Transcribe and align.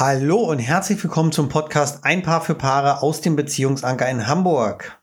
Hallo 0.00 0.38
und 0.50 0.60
herzlich 0.60 1.04
willkommen 1.04 1.30
zum 1.30 1.50
Podcast 1.50 2.06
Ein 2.06 2.22
Paar 2.22 2.40
für 2.40 2.54
Paare 2.54 3.02
aus 3.02 3.20
dem 3.20 3.36
Beziehungsanker 3.36 4.08
in 4.08 4.26
Hamburg. 4.26 4.98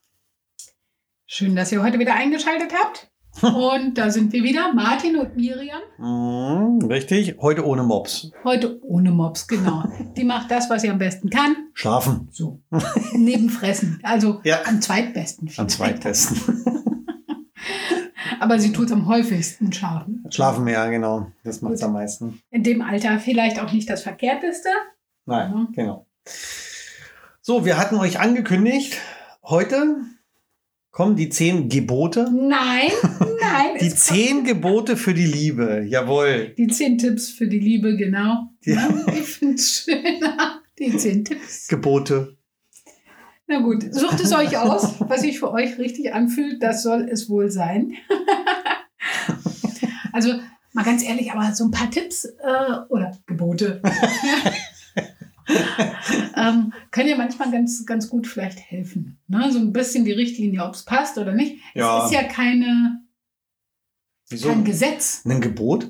Schön, 1.27 1.55
dass 1.55 1.71
ihr 1.71 1.83
heute 1.83 2.00
wieder 2.00 2.16
eingeschaltet 2.16 2.74
habt. 2.74 3.12
Und 3.44 3.96
da 3.96 4.10
sind 4.10 4.33
wir 4.33 4.42
wieder, 4.42 4.74
Martin 4.74 5.16
und 5.18 5.36
Miriam. 5.36 5.82
Mm, 6.00 6.83
richtig, 6.88 7.38
heute 7.40 7.64
ohne 7.64 7.83
Mops. 7.83 8.32
Heute 8.44 8.80
ohne 8.82 9.12
Mops, 9.12 9.48
genau. 9.48 9.84
Die 10.18 10.23
macht 10.23 10.50
das, 10.50 10.68
was 10.71 10.81
sie 10.81 10.89
am 10.89 10.98
besten 10.98 11.29
kann. 11.29 11.55
Schlafen. 11.75 12.29
So. 12.32 12.64
Neben 13.14 13.52
Fressen. 13.52 14.00
Also 14.02 14.41
Ja. 14.43 14.61
am 14.66 14.82
zweitbesten. 14.82 15.52
Am 15.57 15.70
zweitbesten. 15.70 16.77
Aber 18.39 18.59
sie 18.59 18.71
tut 18.73 18.88
es 18.88 18.91
am 18.91 19.07
häufigsten 19.07 19.71
schlafen. 19.73 20.23
Schlafen 20.29 20.63
mehr, 20.63 20.89
genau. 20.89 21.31
Das 21.43 21.61
macht's 21.61 21.83
am 21.83 21.93
meisten. 21.93 22.41
In 22.52 22.63
dem 22.63 22.81
Alter 22.81 23.20
vielleicht 23.20 23.59
auch 23.59 23.71
nicht 23.71 23.89
das 23.89 24.03
Verkehrteste. 24.03 24.70
Nein, 25.25 25.52
Mhm. 25.52 25.67
genau. 25.73 26.07
So, 27.41 27.65
wir 27.65 27.77
hatten 27.77 27.95
euch 27.95 28.20
angekündigt, 28.20 28.98
heute 29.43 29.95
kommen 30.91 31.15
die 31.15 31.29
zehn 31.29 31.70
Gebote. 31.70 32.29
Nein, 32.31 32.91
nein. 33.39 33.77
Die 33.79 33.85
es 33.88 34.05
zehn 34.05 34.43
Gebote 34.43 34.98
für 34.98 35.13
die 35.13 35.27
Liebe. 35.27 35.84
Jawohl. 35.88 36.54
Die 36.57 36.67
zehn 36.67 36.98
Tipps 36.98 37.29
für 37.29 37.48
die 37.48 37.59
Liebe, 37.59 37.95
genau. 37.95 38.49
Ja. 38.63 38.73
Ja, 38.90 39.13
ich 39.13 39.26
finde 39.27 39.55
es 39.55 39.84
schöner. 39.85 40.62
Die 40.79 40.98
zehn 40.98 41.23
Tipps. 41.23 41.67
Gebote. 41.67 42.35
Na 43.49 43.59
gut, 43.62 43.84
sucht 43.93 44.20
es 44.20 44.34
euch 44.34 44.57
aus, 44.57 44.95
was 44.99 45.21
sich 45.21 45.40
für 45.40 45.51
euch 45.54 45.77
richtig 45.77 46.13
anfühlt. 46.13 46.62
Das 46.62 46.84
soll 46.84 47.07
es 47.09 47.29
wohl 47.29 47.49
sein. 47.49 47.93
Also 50.17 50.34
mal 50.73 50.84
ganz 50.84 51.03
ehrlich, 51.03 51.31
aber 51.31 51.53
so 51.53 51.63
ein 51.63 51.71
paar 51.71 51.91
Tipps 51.91 52.26
äh, 52.26 52.73
oder 52.89 53.16
Gebote 53.27 53.81
ähm, 56.35 56.73
können 56.91 57.09
ja 57.09 57.16
manchmal 57.16 57.52
ganz, 57.52 57.85
ganz 57.85 58.09
gut 58.09 58.26
vielleicht 58.26 58.59
helfen. 58.59 59.20
Ne? 59.27 59.51
So 59.51 59.60
ein 59.60 59.71
bisschen 59.71 60.05
die 60.05 60.12
Richtlinie, 60.12 60.63
ob 60.63 60.73
es 60.73 60.84
passt 60.84 61.20
oder 61.20 61.34
nicht. 61.34 61.57
Ja. 61.76 61.99
Es 61.99 62.05
ist 62.05 62.13
ja 62.13 62.23
keine, 62.23 63.01
Wieso? 64.30 64.50
kein 64.50 64.64
Gesetz. 64.64 65.22
Ein 65.23 65.40
Gebot? 65.40 65.86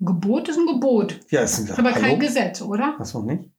Ein 0.00 0.06
Gebot 0.06 0.48
ist 0.48 0.58
ein 0.58 0.66
Gebot. 0.66 1.20
Ja, 1.30 1.42
ist 1.42 1.58
ein 1.58 1.64
Ist 1.64 1.78
aber 1.78 1.92
Hallo? 1.92 2.06
kein 2.06 2.20
Gesetz, 2.20 2.62
oder? 2.62 2.96
Noch 2.98 3.24
nicht? 3.24 3.50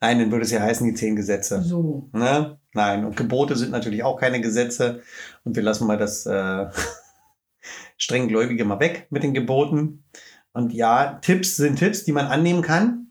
Nein, 0.00 0.18
dann 0.18 0.32
würde 0.32 0.44
es 0.44 0.50
ja 0.50 0.60
heißen, 0.60 0.84
die 0.86 0.94
zehn 0.94 1.14
Gesetze. 1.14 1.62
So. 1.62 2.08
Ne? 2.12 2.58
Nein, 2.72 3.04
und 3.04 3.16
Gebote 3.16 3.54
sind 3.54 3.70
natürlich 3.70 4.02
auch 4.02 4.18
keine 4.18 4.40
Gesetze. 4.40 5.02
Und 5.44 5.54
wir 5.54 5.62
lassen 5.62 5.86
mal 5.86 5.98
das 5.98 6.26
äh, 6.26 6.66
strenggläubige 8.02 8.64
mal 8.64 8.80
weg 8.80 9.06
mit 9.10 9.22
den 9.22 9.32
Geboten. 9.34 10.04
Und 10.52 10.72
ja, 10.72 11.18
Tipps 11.22 11.56
sind 11.56 11.78
Tipps, 11.78 12.04
die 12.04 12.12
man 12.12 12.26
annehmen 12.26 12.62
kann 12.62 13.06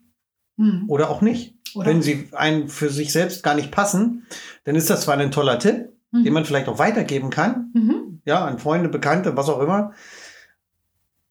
Hm. 0.58 0.84
oder 0.88 1.09
auch 1.09 1.22
nicht. 1.22 1.56
Oder? 1.75 1.88
Wenn 1.88 2.02
sie 2.02 2.28
einen 2.34 2.67
für 2.67 2.89
sich 2.89 3.12
selbst 3.14 3.42
gar 3.44 3.56
nicht 3.56 3.72
passen, 3.72 4.28
dann 4.66 4.75
ist 4.75 4.89
das 4.89 5.02
zwar 5.03 5.17
ein 5.17 5.31
toller 5.31 5.58
Tipp, 5.59 5.88
Mhm. 6.12 6.23
den 6.25 6.34
man 6.34 6.44
vielleicht 6.45 6.67
auch 6.67 6.78
weitergeben 6.78 7.30
kann, 7.30 7.72
Mhm. 7.73 8.19
ja, 8.25 8.44
an 8.45 8.59
Freunde, 8.59 8.89
Bekannte, 8.89 9.38
was 9.38 9.47
auch 9.47 9.62
immer. 9.62 9.94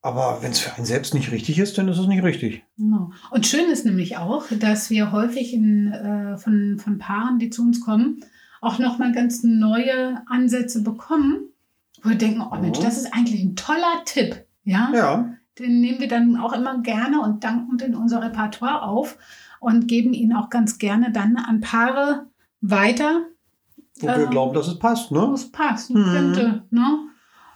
Aber 0.01 0.39
wenn 0.41 0.49
es 0.51 0.59
für 0.59 0.73
einen 0.75 0.85
selbst 0.87 1.13
nicht 1.13 1.31
richtig 1.31 1.59
ist, 1.59 1.77
dann 1.77 1.87
ist 1.87 1.99
es 1.99 2.07
nicht 2.07 2.23
richtig. 2.23 2.63
Genau. 2.77 3.11
Und 3.29 3.45
schön 3.45 3.69
ist 3.69 3.85
nämlich 3.85 4.17
auch, 4.17 4.45
dass 4.59 4.89
wir 4.89 5.11
häufig 5.11 5.53
in, 5.53 5.91
äh, 5.93 6.37
von, 6.39 6.79
von 6.79 6.97
Paaren, 6.97 7.37
die 7.37 7.51
zu 7.51 7.61
uns 7.61 7.79
kommen, 7.81 8.25
auch 8.61 8.79
nochmal 8.79 9.11
ganz 9.11 9.43
neue 9.43 10.23
Ansätze 10.27 10.81
bekommen, 10.81 11.50
wo 12.03 12.09
wir 12.09 12.17
denken, 12.17 12.41
oh 12.41 12.55
Mensch, 12.59 12.79
Mhm. 12.79 12.83
das 12.83 12.97
ist 12.97 13.13
eigentlich 13.13 13.41
ein 13.43 13.55
toller 13.55 14.03
Tipp. 14.05 14.45
Ja? 14.63 14.91
Ja, 14.93 15.33
Den 15.59 15.81
nehmen 15.81 15.99
wir 15.99 16.07
dann 16.07 16.37
auch 16.37 16.53
immer 16.53 16.81
gerne 16.81 17.21
und 17.21 17.43
dankend 17.43 17.81
in 17.81 17.95
unser 17.95 18.21
Repertoire 18.23 18.83
auf 18.83 19.17
und 19.59 19.87
geben 19.87 20.13
ihn 20.13 20.33
auch 20.33 20.49
ganz 20.49 20.77
gerne 20.77 21.11
dann 21.11 21.35
an 21.37 21.59
Paare 21.61 22.27
weiter, 22.61 23.25
wo 23.99 24.07
wir 24.07 24.15
Ähm, 24.15 24.29
glauben, 24.29 24.53
dass 24.53 24.67
es 24.67 24.79
passt, 24.79 25.11
wo 25.11 25.27
ne? 25.27 25.33
es 25.33 25.51
passen 25.51 25.99
Mhm. 25.99 26.11
könnte. 26.13 26.63
Ne? 26.71 26.99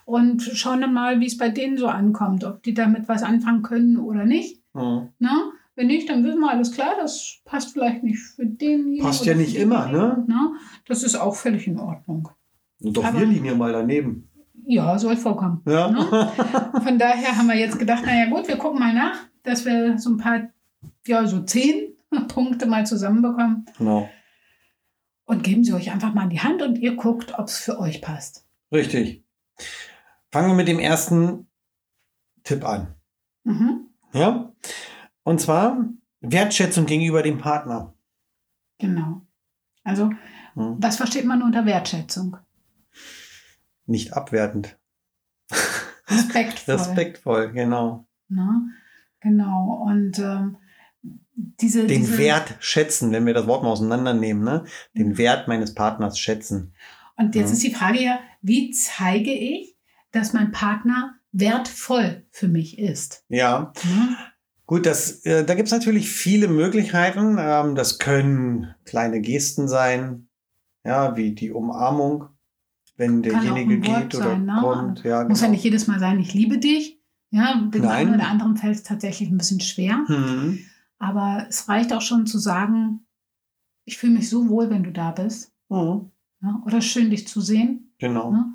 Und 0.04 0.42
schauen 0.42 0.80
dann 0.82 0.92
mal, 0.94 1.18
wie 1.20 1.26
es 1.26 1.36
bei 1.36 1.48
denen 1.48 1.78
so 1.78 1.88
ankommt, 1.88 2.44
ob 2.44 2.62
die 2.62 2.74
damit 2.74 3.08
was 3.08 3.22
anfangen 3.24 3.62
können 3.62 3.96
oder 3.96 4.24
nicht. 4.24 4.62
Mhm. 4.74 5.08
Ne? 5.18 5.30
Wenn 5.74 5.88
nicht, 5.88 6.08
dann 6.08 6.22
wissen 6.24 6.40
wir 6.40 6.50
alles 6.50 6.72
klar, 6.72 6.94
das 7.00 7.38
passt 7.44 7.72
vielleicht 7.72 8.02
nicht 8.02 8.18
für 8.18 8.46
denjenigen. 8.46 9.04
Passt 9.04 9.26
ja 9.26 9.34
nicht 9.34 9.56
immer, 9.56 9.86
denjenigen, 9.86 10.26
ne? 10.26 10.52
Das 10.86 11.02
ist 11.02 11.16
auch 11.16 11.34
völlig 11.34 11.66
in 11.66 11.78
Ordnung. 11.78 12.28
Und 12.82 12.96
doch 12.96 13.04
Aber- 13.04 13.18
wir 13.20 13.26
liegen 13.26 13.44
ja 13.44 13.54
mal 13.54 13.72
daneben. 13.72 14.28
Ja, 14.68 14.98
soll 14.98 15.16
vorkommen. 15.16 15.62
Ja. 15.66 15.90
Ne? 15.90 16.32
Von 16.82 16.98
daher 16.98 17.36
haben 17.36 17.46
wir 17.46 17.56
jetzt 17.56 17.78
gedacht, 17.78 18.04
naja 18.04 18.28
gut, 18.28 18.48
wir 18.48 18.56
gucken 18.56 18.80
mal 18.80 18.92
nach, 18.92 19.16
dass 19.44 19.64
wir 19.64 19.96
so 19.98 20.10
ein 20.10 20.16
paar, 20.16 20.40
ja, 21.06 21.24
so 21.26 21.40
zehn 21.42 21.94
Punkte 22.28 22.66
mal 22.66 22.84
zusammenbekommen 22.84 23.66
genau. 23.78 24.08
und 25.24 25.44
geben 25.44 25.62
sie 25.62 25.72
euch 25.72 25.92
einfach 25.92 26.12
mal 26.14 26.24
in 26.24 26.30
die 26.30 26.40
Hand 26.40 26.62
und 26.62 26.78
ihr 26.78 26.96
guckt, 26.96 27.38
ob 27.38 27.46
es 27.46 27.58
für 27.58 27.78
euch 27.78 28.02
passt. 28.02 28.44
Richtig. 28.72 29.24
Fangen 30.32 30.48
wir 30.48 30.54
mit 30.54 30.68
dem 30.68 30.80
ersten 30.80 31.46
Tipp 32.42 32.64
an. 32.64 32.94
Mhm. 33.44 33.86
Ja? 34.12 34.52
Und 35.22 35.40
zwar 35.40 35.84
Wertschätzung 36.20 36.86
gegenüber 36.86 37.22
dem 37.22 37.38
Partner. 37.38 37.94
Genau. 38.78 39.22
Also, 39.84 40.10
Hm. 40.54 40.76
was 40.78 40.96
versteht 40.96 41.24
man 41.26 41.42
unter 41.42 41.66
Wertschätzung? 41.66 42.38
Nicht 43.86 44.12
abwertend. 44.14 44.78
Respektvoll. 46.08 46.74
Respektvoll, 46.74 47.52
genau. 47.52 48.06
Ne? 48.28 48.70
Genau. 49.20 49.84
Und 49.86 50.18
ähm, 50.18 50.56
diese. 51.34 51.86
Den 51.86 52.02
diese, 52.02 52.18
Wert 52.18 52.56
schätzen, 52.60 53.12
wenn 53.12 53.26
wir 53.26 53.34
das 53.34 53.46
Wort 53.46 53.62
mal 53.62 53.70
auseinandernehmen, 53.70 54.44
ne? 54.44 54.64
Den 54.94 55.18
Wert 55.18 55.48
meines 55.48 55.74
Partners 55.74 56.18
schätzen. 56.18 56.74
Und 57.16 57.34
jetzt 57.34 57.48
Mhm. 57.48 57.52
ist 57.54 57.62
die 57.62 57.74
Frage 57.74 58.02
ja, 58.02 58.18
wie 58.42 58.70
zeige 58.70 59.32
ich, 59.32 59.76
dass 60.12 60.32
mein 60.32 60.52
Partner 60.52 61.14
wertvoll 61.32 62.24
für 62.30 62.48
mich 62.48 62.78
ist? 62.78 63.24
Ja. 63.28 63.72
Ne? 63.84 64.16
Gut, 64.66 64.84
das, 64.86 65.24
äh, 65.24 65.44
da 65.44 65.54
gibt's 65.54 65.70
natürlich 65.72 66.10
viele 66.10 66.48
Möglichkeiten. 66.48 67.36
Ähm, 67.38 67.74
das 67.74 67.98
können 67.98 68.74
kleine 68.84 69.20
Gesten 69.20 69.68
sein, 69.68 70.28
ja, 70.84 71.16
wie 71.16 71.34
die 71.34 71.52
Umarmung, 71.52 72.28
wenn 72.96 73.22
derjenige 73.22 73.78
geht 73.78 74.14
oder 74.14 74.24
sein, 74.24 74.44
ne? 74.44 74.58
kommt. 74.60 75.04
Ja, 75.04 75.24
Muss 75.24 75.40
ja 75.40 75.46
genau. 75.46 75.56
nicht 75.56 75.64
jedes 75.64 75.86
Mal 75.86 75.98
sein, 75.98 76.18
ich 76.18 76.34
liebe 76.34 76.58
dich. 76.58 77.00
Ja, 77.30 77.60
dem 77.60 77.86
einen 77.86 78.14
oder 78.14 78.28
anderen 78.28 78.56
fällt 78.56 78.76
es 78.76 78.82
tatsächlich 78.82 79.30
ein 79.30 79.36
bisschen 79.36 79.60
schwer. 79.60 80.04
Hm. 80.06 80.60
Aber 80.98 81.46
es 81.48 81.68
reicht 81.68 81.92
auch 81.92 82.00
schon 82.00 82.26
zu 82.26 82.38
sagen, 82.38 83.06
ich 83.84 83.98
fühle 83.98 84.14
mich 84.14 84.30
so 84.30 84.48
wohl, 84.48 84.70
wenn 84.70 84.82
du 84.82 84.92
da 84.92 85.10
bist. 85.10 85.52
Mhm. 85.68 86.10
Ja? 86.42 86.62
Oder 86.64 86.80
schön, 86.80 87.10
dich 87.10 87.26
zu 87.28 87.40
sehen. 87.40 87.92
Genau. 87.98 88.30
Ne? 88.30 88.54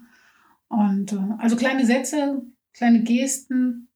Und 0.67 1.13
äh, 1.13 1.35
also 1.39 1.55
kleine 1.55 1.85
Sätze, 1.85 2.43
kleine 2.73 3.03
Gesten. 3.03 3.89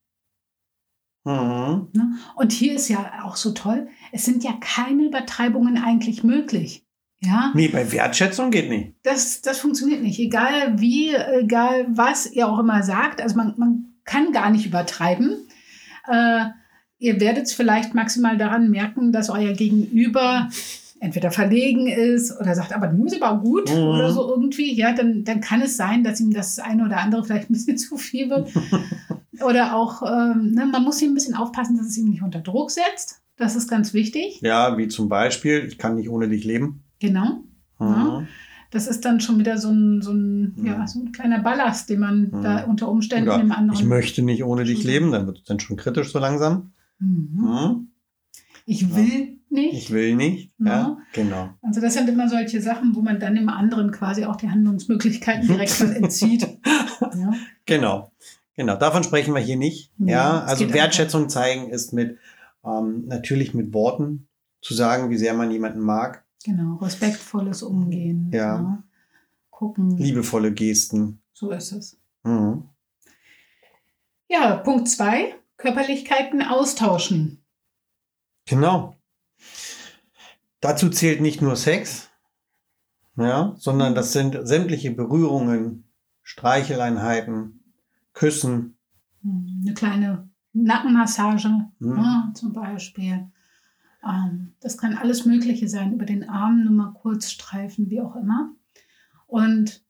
Mhm. 1.23 1.89
Ne? 1.94 2.17
Und 2.35 2.51
hier 2.51 2.75
ist 2.75 2.88
ja 2.88 3.23
auch 3.23 3.35
so 3.35 3.51
toll, 3.51 3.88
es 4.11 4.25
sind 4.25 4.44
ja 4.44 4.53
keine 4.59 5.05
Übertreibungen 5.05 5.78
eigentlich 5.78 6.23
möglich. 6.23 6.84
Ja, 7.25 7.51
Nee, 7.55 7.67
bei 7.69 7.91
Wertschätzung 7.91 8.51
geht 8.51 8.69
nicht. 8.69 8.93
das, 9.03 9.41
das 9.41 9.59
funktioniert 9.59 10.01
nicht. 10.01 10.19
Egal 10.19 10.79
wie, 10.79 11.13
egal 11.13 11.87
was 11.89 12.31
ihr 12.31 12.47
auch 12.47 12.59
immer 12.59 12.83
sagt. 12.83 13.21
Also 13.21 13.35
man, 13.35 13.53
man 13.57 13.85
kann 14.05 14.31
gar 14.31 14.49
nicht 14.51 14.65
übertreiben. 14.65 15.35
Äh, 16.07 16.45
ihr 16.99 17.19
werdet 17.19 17.45
es 17.45 17.53
vielleicht 17.53 17.93
maximal 17.95 18.37
daran 18.37 18.69
merken, 18.69 19.11
dass 19.11 19.29
euer 19.29 19.53
Gegenüber 19.53 20.49
entweder 21.01 21.29
verlegen 21.29 21.87
ist 21.87 22.31
oder 22.39 22.55
sagt, 22.55 22.73
aber 22.73 22.87
du 22.87 23.03
bist 23.03 23.21
aber 23.21 23.41
gut 23.41 23.69
Mhm. 23.69 23.77
oder 23.83 24.11
so 24.11 24.29
irgendwie. 24.29 24.73
Ja, 24.73 24.93
dann, 24.93 25.23
dann 25.23 25.41
kann 25.41 25.61
es 25.61 25.75
sein, 25.77 26.03
dass 26.03 26.19
ihm 26.21 26.31
das 26.33 26.57
eine 26.59 26.85
oder 26.85 26.97
andere 26.99 27.23
vielleicht 27.23 27.49
ein 27.49 27.53
bisschen 27.53 27.77
zu 27.79 27.97
viel 27.97 28.29
wird. 28.29 28.49
oder 29.43 29.75
auch, 29.75 30.01
ähm, 30.03 30.51
ne, 30.51 30.65
man 30.65 30.83
muss 30.83 30.99
hier 30.99 31.09
ein 31.09 31.13
bisschen 31.13 31.35
aufpassen, 31.35 31.75
dass 31.77 31.87
es 31.87 31.97
ihm 31.97 32.09
nicht 32.09 32.21
unter 32.23 32.39
Druck 32.39 32.71
setzt. 32.71 33.21
Das 33.37 33.57
ist 33.57 33.67
ganz 33.69 33.93
wichtig. 33.93 34.39
Ja, 34.41 34.77
wie 34.77 34.87
zum 34.87 35.09
Beispiel, 35.09 35.66
ich 35.67 35.78
kann 35.78 35.95
nicht 35.95 36.07
ohne 36.09 36.29
dich 36.29 36.45
leben. 36.45 36.84
Genau. 36.99 37.43
Ja. 37.79 37.85
Mhm. 38.21 38.27
Das 38.71 38.87
ist 38.87 39.05
dann 39.05 39.19
schon 39.21 39.39
wieder 39.39 39.57
so 39.57 39.69
ein, 39.69 40.01
so 40.01 40.11
ein, 40.11 40.53
ja, 40.65 40.79
Mhm. 40.79 40.87
so 40.87 40.99
ein 40.99 41.11
kleiner 41.11 41.39
Ballast, 41.39 41.89
den 41.89 41.99
man 41.99 42.29
Mhm. 42.31 42.41
da 42.41 42.63
unter 42.65 42.89
Umständen 42.89 43.29
Oder 43.29 43.39
im 43.41 43.51
anderen. 43.51 43.79
ich 43.79 43.85
möchte 43.85 44.21
nicht 44.21 44.43
ohne 44.43 44.63
dich 44.65 44.79
Mhm. 44.83 44.89
leben, 44.89 45.11
dann 45.11 45.27
wird 45.27 45.37
es 45.39 45.43
dann 45.45 45.59
schon 45.59 45.77
kritisch 45.77 46.11
so 46.11 46.19
langsam. 46.19 46.73
Mhm. 46.99 47.29
Mhm. 47.41 47.87
Ich 48.65 48.93
will 48.95 49.37
nicht. 49.49 49.73
Ich 49.73 49.91
will 49.91 50.15
nicht. 50.15 50.51
Ja, 50.57 50.65
Ja. 50.65 50.97
genau. 51.13 51.49
Also 51.61 51.79
das 51.79 51.93
sind 51.93 52.09
immer 52.09 52.27
solche 52.27 52.59
Sachen, 52.61 52.95
wo 52.95 53.01
man 53.01 53.19
dann 53.19 53.35
dem 53.35 53.47
anderen 53.47 53.91
quasi 53.91 54.25
auch 54.25 54.35
die 54.35 54.49
Handlungsmöglichkeiten 54.49 55.47
direkt 55.47 55.79
entzieht. 55.81 56.47
Ja. 57.01 57.33
Genau. 57.65 58.11
Genau. 58.57 58.75
Davon 58.77 59.03
sprechen 59.03 59.33
wir 59.33 59.41
hier 59.41 59.57
nicht. 59.57 59.91
Ja, 59.99 60.41
also 60.43 60.73
Wertschätzung 60.73 61.27
zeigen 61.29 61.69
ist 61.69 61.93
mit 61.93 62.17
ähm, 62.65 63.03
natürlich 63.07 63.53
mit 63.53 63.73
Worten 63.73 64.27
zu 64.61 64.73
sagen, 64.73 65.09
wie 65.11 65.17
sehr 65.17 65.33
man 65.33 65.51
jemanden 65.51 65.79
mag. 65.81 66.24
Genau, 66.45 66.75
respektvolles 66.75 67.63
Umgehen. 67.63 68.29
Ja. 68.31 68.83
Gucken. 69.49 69.97
Liebevolle 69.97 70.53
Gesten. 70.53 71.19
So 71.33 71.49
ist 71.49 71.71
es. 71.71 71.99
Mhm. 72.23 72.69
Ja, 74.29 74.57
Punkt 74.57 74.87
zwei: 74.87 75.33
Körperlichkeiten 75.57 76.43
austauschen. 76.43 77.43
Genau. 78.45 78.95
Dazu 80.59 80.89
zählt 80.89 81.19
nicht 81.21 81.41
nur 81.41 81.55
Sex, 81.55 82.09
ja, 83.17 83.55
sondern 83.57 83.95
das 83.95 84.13
sind 84.13 84.37
sämtliche 84.47 84.91
Berührungen, 84.91 85.89
Streicheleinheiten, 86.21 87.63
Küssen. 88.13 88.77
Hm, 89.23 89.61
Eine 89.63 89.73
kleine 89.73 90.29
Nackenmassage 90.53 91.49
Mhm. 91.79 91.97
ja, 91.97 92.31
zum 92.35 92.53
Beispiel. 92.53 93.31
Ähm, 94.05 94.53
das 94.59 94.78
kann 94.78 94.97
alles 94.97 95.25
Mögliche 95.25 95.67
sein, 95.67 95.93
über 95.93 96.05
den 96.05 96.29
Arm 96.29 96.63
nur 96.63 96.73
mal 96.73 96.93
kurz 96.93 97.31
streifen, 97.31 97.90
wie 97.90 98.02
auch 98.02 98.16
immer. 98.16 98.52
Und 99.28 99.84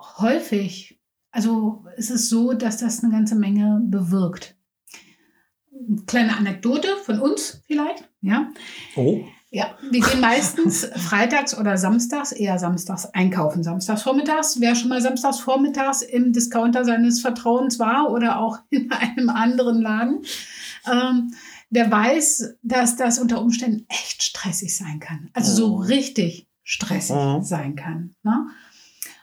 häufig, 0.00 1.00
also 1.30 1.84
ist 1.96 2.10
es 2.10 2.28
so, 2.28 2.52
dass 2.52 2.78
das 2.78 3.02
eine 3.02 3.12
ganze 3.12 3.36
Menge 3.36 3.80
bewirkt. 3.84 4.56
Kleine 6.06 6.36
Anekdote 6.36 6.88
von 7.04 7.20
uns 7.20 7.62
vielleicht, 7.66 8.10
ja. 8.20 8.50
Oh. 8.96 9.24
Ja, 9.50 9.78
wir 9.80 10.00
gehen 10.00 10.20
meistens 10.20 10.84
freitags 10.84 11.56
oder 11.56 11.78
samstags, 11.78 12.32
eher 12.32 12.58
samstags 12.58 13.06
einkaufen. 13.06 13.62
Samstags 13.62 14.02
vormittags. 14.02 14.60
Wer 14.60 14.74
schon 14.74 14.90
mal 14.90 15.00
samstags 15.00 15.40
vormittags 15.40 16.02
im 16.02 16.34
Discounter 16.34 16.84
seines 16.84 17.22
Vertrauens 17.22 17.78
war 17.78 18.10
oder 18.10 18.40
auch 18.40 18.58
in 18.68 18.92
einem 18.92 19.30
anderen 19.30 19.80
Laden, 19.80 20.20
ähm, 20.86 21.32
der 21.70 21.90
weiß, 21.90 22.56
dass 22.62 22.96
das 22.96 23.18
unter 23.18 23.40
Umständen 23.42 23.84
echt 23.88 24.22
stressig 24.22 24.76
sein 24.76 25.00
kann. 25.00 25.28
Also 25.34 25.52
so 25.54 25.76
Mhm. 25.78 25.82
richtig 25.84 26.46
stressig 26.64 27.16
Mhm. 27.16 27.42
sein 27.42 27.76
kann. 27.76 28.14
Ne? 28.22 28.46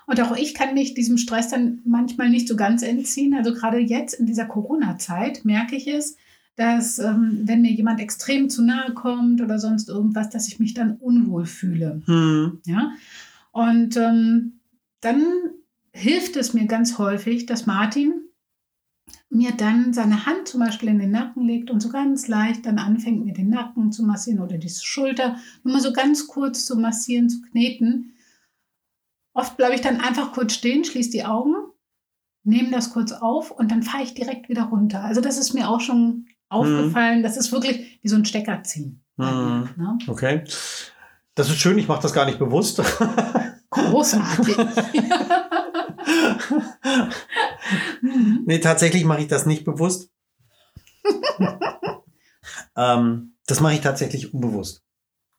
Und 0.07 0.21
auch 0.21 0.36
ich 0.38 0.53
kann 0.53 0.74
mich 0.75 0.94
diesem 0.94 1.18
Stress 1.18 1.50
dann 1.50 1.80
manchmal 1.86 2.30
nicht 2.30 2.47
so 2.47 2.56
ganz 2.56 2.83
entziehen. 2.83 3.33
Also 3.33 3.53
gerade 3.53 3.80
jetzt 3.80 4.13
in 4.13 4.25
dieser 4.27 4.45
Corona-Zeit 4.45 5.45
merke 5.45 5.75
ich 5.75 5.88
es, 5.88 6.15
dass 6.56 7.00
ähm, 7.00 7.42
wenn 7.44 7.62
mir 7.62 7.71
jemand 7.71 8.00
extrem 8.00 8.50
zu 8.50 8.62
nahe 8.63 8.94
kommt 8.94 9.41
oder 9.41 9.59
sonst 9.59 9.89
irgendwas, 9.89 10.30
dass 10.30 10.48
ich 10.48 10.59
mich 10.59 10.74
dann 10.74 10.95
unwohl 10.98 11.45
fühle. 11.45 12.01
Hm. 12.06 12.62
Ja? 12.65 12.91
Und 13.51 13.98
ähm, 13.98 14.59
dann 15.01 15.24
hilft 15.91 16.36
es 16.36 16.53
mir 16.53 16.65
ganz 16.65 16.98
häufig, 16.98 17.45
dass 17.45 17.65
Martin 17.65 18.13
mir 19.30 19.52
dann 19.52 19.94
seine 19.94 20.25
Hand 20.25 20.48
zum 20.48 20.62
Beispiel 20.62 20.90
in 20.90 21.00
den 21.00 21.12
Nacken 21.12 21.46
legt 21.46 21.69
und 21.69 21.81
so 21.81 21.90
ganz 21.90 22.28
leicht 22.28 22.66
dann 22.66 22.80
anfängt, 22.80 23.25
mir 23.25 23.34
den 23.34 23.50
Nacken 23.50 23.92
zu 23.92 24.04
massieren 24.04 24.40
oder 24.40 24.57
die 24.57 24.69
Schulter, 24.69 25.38
nur 25.63 25.74
mal 25.74 25.81
so 25.81 25.94
ganz 25.94 26.28
kurz 26.28 26.66
zu 26.66 26.78
massieren, 26.78 27.30
zu 27.30 27.42
kneten. 27.42 28.13
Oft 29.34 29.57
bleibe 29.57 29.75
ich 29.75 29.81
dann 29.81 30.00
einfach 30.00 30.31
kurz 30.31 30.54
stehen, 30.54 30.86
schließe 30.86 31.12
die 31.12 31.25
Augen, 31.25 31.54
nehme 32.44 32.72
das 32.72 32.92
kurz 32.92 33.12
auf 33.12 33.52
und 33.52 33.72
dann 33.72 33.84
fahre 33.84 34.04
ich 34.04 34.13
direkt 34.13 34.48
wieder 34.48 34.63
runter. 34.63 35.04
Also 35.04 35.22
das 35.22 35.38
ist 35.38 35.54
mir 35.54 35.69
auch 35.69 35.81
schon 35.81 36.28
aufgefallen. 36.50 37.24
Das 37.24 37.38
ist 37.38 37.51
wirklich 37.51 38.00
wie 38.01 38.08
so 38.08 38.16
ein 38.16 38.25
Stecker 38.25 38.63
ziehen. 38.63 39.04
mir, 39.18 39.25
Ne? 39.78 39.98
Okay. 40.08 40.44
Das 41.34 41.50
ist 41.50 41.58
schön, 41.58 41.78
ich 41.78 41.88
mache 41.88 42.01
das 42.01 42.13
gar 42.13 42.25
nicht 42.25 42.40
bewusst. 42.40 42.81
Großartig. 43.69 44.56
Mhm. 48.01 48.44
nee, 48.45 48.60
tatsächlich 48.60 49.06
mache 49.06 49.22
ich 49.22 49.27
das 49.27 49.45
nicht 49.45 49.66
bewusst. 49.66 50.12
ähm, 52.77 53.36
das 53.48 53.60
mache 53.60 53.74
ich 53.74 53.81
tatsächlich 53.81 54.33
unbewusst. 54.33 54.83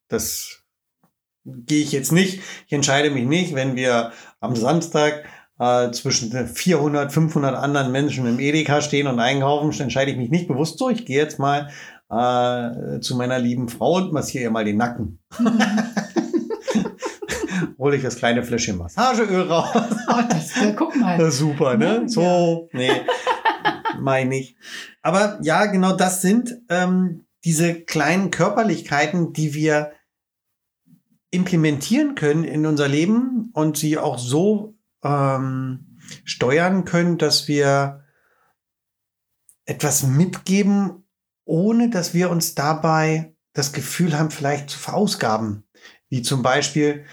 Das 0.09 0.63
gehe 1.45 1.83
ich 1.83 1.93
jetzt 1.93 2.13
nicht. 2.13 2.41
Ich 2.67 2.73
entscheide 2.73 3.11
mich 3.11 3.25
nicht, 3.25 3.55
wenn 3.55 3.77
wir 3.77 4.13
am 4.41 4.57
Samstag 4.57 5.25
äh, 5.59 5.91
zwischen 5.93 6.31
400, 6.49 7.13
500 7.13 7.55
anderen 7.55 7.93
Menschen 7.93 8.27
im 8.27 8.41
Edeka 8.41 8.81
stehen 8.81 9.07
und 9.07 9.21
einkaufen, 9.21 9.79
entscheide 9.81 10.11
ich 10.11 10.17
mich 10.17 10.31
nicht 10.31 10.49
bewusst 10.49 10.79
so. 10.79 10.91
Ich 10.91 11.07
gehe 11.07 11.17
jetzt 11.17 11.39
mal 11.39 11.71
äh, 12.11 13.01
zu 13.01 13.17
meiner 13.17 13.39
lieben 13.39 13.69
Frau 13.69 13.95
und 13.97 14.13
massiere 14.13 14.45
ihr 14.45 14.51
mal 14.51 14.65
den 14.65 14.77
Nacken. 14.77 15.21
Hole 17.87 17.99
ich 17.99 18.03
das 18.03 18.17
kleine 18.17 18.43
Fläschchen 18.43 18.79
Massageöl 18.79 19.43
raus. 19.43 19.71
Oh, 20.09 20.23
das, 20.29 20.55
guck 20.75 20.97
mal. 20.97 21.19
Das 21.19 21.39
super, 21.39 21.77
ne? 21.77 22.01
Ja, 22.03 22.09
So, 22.09 22.69
nee, 22.73 22.91
meine 24.01 24.39
ich. 24.39 24.57
Aber 25.03 25.39
ja, 25.41 25.67
genau 25.67 25.97
das 25.97 26.21
sind 26.21 26.53
ähm, 26.69 27.27
diese 27.45 27.75
kleinen 27.75 28.33
Körperlichkeiten, 28.33 29.33
die 29.33 29.55
wir 29.55 29.93
implementieren 31.31 32.17
können 32.17 32.43
in 32.43 32.67
unser 32.67 32.89
Leben 32.89 33.51
und 33.53 33.77
sie 33.77 33.99
auch 33.99 34.19
so 34.19 34.75
ähm, 35.05 36.01
steuern 36.25 36.85
können, 36.85 37.19
dass 37.19 37.47
wir 37.47 38.05
etwas 39.65 40.03
mitgeben, 40.03 41.05
ohne 41.45 41.89
dass 41.89 42.15
wir 42.15 42.31
uns 42.31 42.57
dabei 42.57 43.37
das 43.53 43.73
Gefühl 43.73 44.19
haben, 44.19 44.33
vielleicht 44.33 44.71
zu 44.71 44.79
verausgaben. 44.81 45.63
Wie 46.09 46.23
zum 46.23 46.43
Beispiel, 46.43 47.05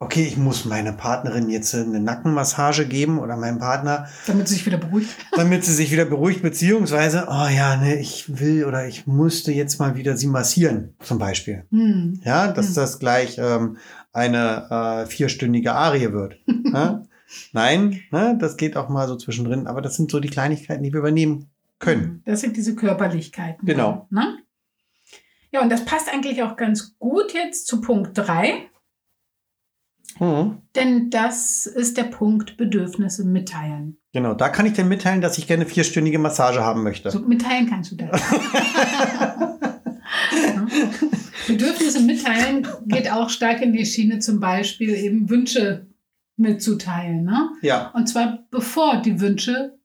okay, 0.00 0.22
ich 0.24 0.36
muss 0.36 0.64
meine 0.64 0.92
Partnerin 0.92 1.48
jetzt 1.50 1.74
eine 1.74 2.00
Nackenmassage 2.00 2.86
geben 2.86 3.18
oder 3.18 3.36
meinem 3.36 3.58
Partner, 3.58 4.08
Damit 4.26 4.48
sie 4.48 4.54
sich 4.54 4.66
wieder 4.66 4.78
beruhigt. 4.78 5.10
damit 5.36 5.64
sie 5.64 5.74
sich 5.74 5.90
wieder 5.90 6.04
beruhigt, 6.04 6.42
beziehungsweise, 6.42 7.26
oh 7.28 7.48
ja, 7.48 7.76
ne, 7.76 7.98
ich 7.98 8.38
will 8.38 8.64
oder 8.64 8.86
ich 8.86 9.06
musste 9.06 9.52
jetzt 9.52 9.78
mal 9.80 9.96
wieder 9.96 10.16
sie 10.16 10.28
massieren, 10.28 10.94
zum 11.00 11.18
Beispiel. 11.18 11.64
Hm. 11.70 12.20
Ja, 12.24 12.48
dass 12.52 12.68
Hm. 12.68 12.74
das 12.74 12.98
gleich 12.98 13.38
ähm, 13.38 13.76
eine 14.12 14.68
äh, 14.70 15.06
vierstündige 15.06 15.72
Arie 15.74 16.12
wird. 16.12 16.36
ja? 16.72 17.02
Nein, 17.52 18.00
ne, 18.10 18.38
das 18.40 18.56
geht 18.56 18.76
auch 18.76 18.88
mal 18.88 19.06
so 19.08 19.16
zwischendrin, 19.16 19.66
aber 19.66 19.82
das 19.82 19.96
sind 19.96 20.10
so 20.10 20.18
die 20.20 20.30
Kleinigkeiten, 20.30 20.82
die 20.82 20.92
wir 20.92 21.00
übernehmen 21.00 21.50
können. 21.78 22.22
Das 22.24 22.40
sind 22.40 22.56
diese 22.56 22.74
Körperlichkeiten. 22.74 23.66
Genau. 23.66 24.06
Ne? 24.10 24.38
Ja, 25.52 25.60
und 25.62 25.70
das 25.70 25.84
passt 25.84 26.08
eigentlich 26.12 26.42
auch 26.42 26.56
ganz 26.56 26.96
gut 26.98 27.32
jetzt 27.34 27.66
zu 27.66 27.80
Punkt 27.80 28.16
3, 28.16 28.68
Mhm. 30.20 30.58
denn 30.74 31.10
das 31.10 31.66
ist 31.66 31.96
der 31.96 32.04
Punkt 32.04 32.56
Bedürfnisse 32.56 33.24
mitteilen. 33.24 33.98
Genau, 34.12 34.34
da 34.34 34.48
kann 34.48 34.66
ich 34.66 34.72
dir 34.72 34.84
mitteilen, 34.84 35.20
dass 35.20 35.38
ich 35.38 35.46
gerne 35.46 35.66
vierstündige 35.66 36.18
Massage 36.18 36.64
haben 36.64 36.82
möchte. 36.82 37.10
So 37.10 37.20
mitteilen 37.20 37.68
kannst 37.68 37.92
du 37.92 37.96
das. 37.96 38.20
Ja. 38.20 39.58
Bedürfnisse 41.46 42.00
mitteilen 42.00 42.66
geht 42.86 43.10
auch 43.10 43.30
stark 43.30 43.62
in 43.62 43.72
die 43.72 43.86
Schiene, 43.86 44.18
zum 44.18 44.40
Beispiel 44.40 44.90
eben 44.94 45.30
Wünsche 45.30 45.86
mitzuteilen. 46.36 47.24
Ne? 47.24 47.50
Ja, 47.62 47.90
Und 47.94 48.08
zwar 48.08 48.40
bevor 48.50 49.00
die 49.02 49.20
Wünsche 49.20 49.78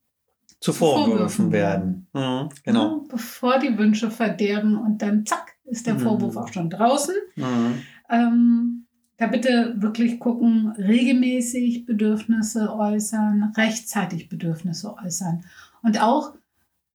zu 0.59 0.71
Vorwürfen 0.73 1.51
werden. 1.51 2.07
Mhm, 2.13 2.49
genau. 2.63 2.97
ne, 2.97 3.01
bevor 3.09 3.59
die 3.59 3.77
Wünsche 3.77 4.11
verderben 4.11 4.77
und 4.77 5.01
dann 5.01 5.25
zack 5.25 5.53
ist 5.65 5.87
der 5.87 5.95
Mhm. 5.95 5.99
Vorwurf 5.99 6.37
auch 6.37 6.51
schon 6.53 6.69
draußen. 6.69 7.15
Mhm. 7.35 7.81
Ähm, 8.09 8.82
da 9.23 9.29
bitte 9.29 9.75
wirklich 9.77 10.19
gucken, 10.19 10.73
regelmäßig 10.77 11.85
Bedürfnisse 11.85 12.73
äußern, 12.73 13.53
rechtzeitig 13.55 14.29
Bedürfnisse 14.29 14.95
äußern. 14.97 15.43
Und 15.81 16.01
auch, 16.01 16.33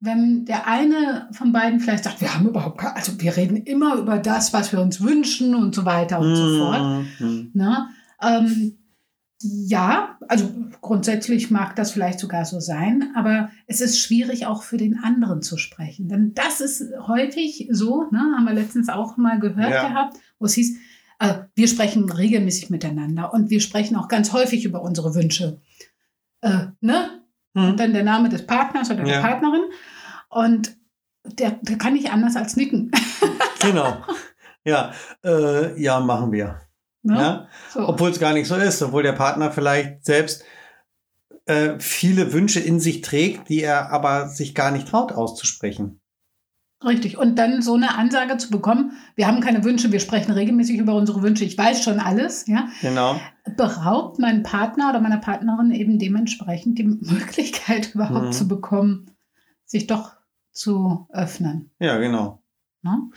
wenn 0.01 0.45
der 0.45 0.67
eine 0.67 1.29
von 1.33 1.53
beiden 1.53 1.81
vielleicht 1.81 2.05
sagt, 2.05 2.21
wir 2.21 2.35
haben 2.35 2.47
überhaupt 2.47 2.79
keine, 2.79 2.97
also 2.97 3.21
wir 3.21 3.37
reden 3.37 3.57
immer 3.57 3.97
über 3.97 4.19
das, 4.19 4.53
was 4.53 4.73
wir 4.73 4.81
uns 4.81 5.01
wünschen 5.01 5.55
und 5.55 5.75
so 5.75 5.85
weiter 5.85 6.21
und 6.21 6.37
so 6.37 6.59
fort. 6.59 7.07
Mhm. 7.19 7.51
Ne? 7.55 7.89
Ähm, 8.23 8.79
ja, 9.41 10.19
also 10.29 10.51
grundsätzlich 10.81 11.51
mag 11.51 11.77
das 11.77 11.93
vielleicht 11.93 12.19
sogar 12.19 12.45
so 12.45 12.59
sein, 12.61 13.13
aber 13.15 13.51
es 13.67 13.81
ist 13.81 14.01
schwierig 14.01 14.47
auch 14.47 14.63
für 14.63 14.77
den 14.77 14.99
anderen 14.99 15.43
zu 15.43 15.57
sprechen. 15.57 16.09
Denn 16.09 16.35
das 16.35 16.61
ist 16.61 16.83
häufig 17.07 17.69
so, 17.71 18.09
ne, 18.11 18.19
haben 18.37 18.47
wir 18.47 18.55
letztens 18.55 18.89
auch 18.89 19.17
mal 19.17 19.39
gehört 19.39 19.71
Ja. 19.71 19.89
gehabt, 19.89 20.19
wo 20.39 20.47
es 20.47 20.55
hieß, 20.55 20.77
wir 21.55 21.69
sprechen 21.69 22.11
regelmäßig 22.11 22.71
miteinander 22.71 23.33
und 23.33 23.51
wir 23.51 23.61
sprechen 23.61 23.97
auch 23.97 24.09
ganz 24.09 24.33
häufig 24.33 24.65
über 24.65 24.83
unsere 24.83 25.15
Wünsche. 25.15 25.61
Äh, 26.41 26.67
ne? 26.81 27.23
Und 27.55 27.81
dann 27.81 27.93
der 27.93 28.05
Name 28.05 28.29
des 28.29 28.47
Partners 28.47 28.91
oder 28.91 29.03
der 29.03 29.15
Ja. 29.17 29.21
Partnerin. 29.21 29.63
Und 30.29 30.77
der, 31.25 31.59
der 31.63 31.77
kann 31.77 31.95
nicht 31.95 32.13
anders 32.13 32.37
als 32.37 32.57
nicken. 32.57 32.91
Genau. 33.61 33.97
Ja, 34.65 34.93
äh, 35.25 35.83
ja, 35.83 35.99
machen 35.99 36.31
wir. 36.31 36.61
Ne? 37.03 37.15
Ja? 37.17 37.49
So. 37.71 37.89
Obwohl 37.89 38.11
es 38.11 38.21
gar 38.21 38.33
nicht 38.33 38.47
so 38.47 38.55
ist, 38.55 38.81
obwohl 38.83 39.03
der 39.03 39.13
Partner 39.13 39.51
vielleicht 39.51 40.05
selbst 40.05 40.45
äh, 41.47 41.81
viele 41.81 42.33
Wünsche 42.33 42.61
in 42.61 42.79
sich 42.79 43.01
trägt, 43.01 43.49
die 43.49 43.63
er 43.63 43.91
aber 43.91 44.29
sich 44.29 44.55
gar 44.55 44.71
nicht 44.71 44.87
traut 44.87 45.11
auszusprechen. 45.11 45.98
Richtig. 46.85 47.19
Und 47.19 47.37
dann 47.39 47.61
so 47.61 47.75
eine 47.75 47.97
Ansage 47.97 48.37
zu 48.37 48.51
bekommen, 48.51 48.93
wir 49.17 49.27
haben 49.27 49.41
keine 49.41 49.65
Wünsche, 49.65 49.91
wir 49.91 49.99
sprechen 49.99 50.31
regelmäßig 50.31 50.79
über 50.79 50.95
unsere 50.95 51.23
Wünsche, 51.23 51.45
ich 51.45 51.59
weiß 51.59 51.83
schon 51.83 51.99
alles, 51.99 52.47
ja, 52.47 52.69
Genau. 52.81 53.21
beraubt 53.57 54.21
meinen 54.21 54.45
Partner 54.45 54.91
oder 54.91 55.01
meiner 55.01 55.19
Partnerin 55.19 55.73
eben 55.73 55.99
dementsprechend 55.99 56.79
die 56.79 56.85
Möglichkeit 56.85 57.91
überhaupt 57.95 58.27
Mhm. 58.27 58.33
zu 58.33 58.47
bekommen, 58.47 59.11
sich 59.65 59.89
doch 59.89 60.13
zu 60.53 61.09
öffnen. 61.11 61.71
Ja, 61.81 61.99
genau. 61.99 62.43
Ne? 62.83 63.11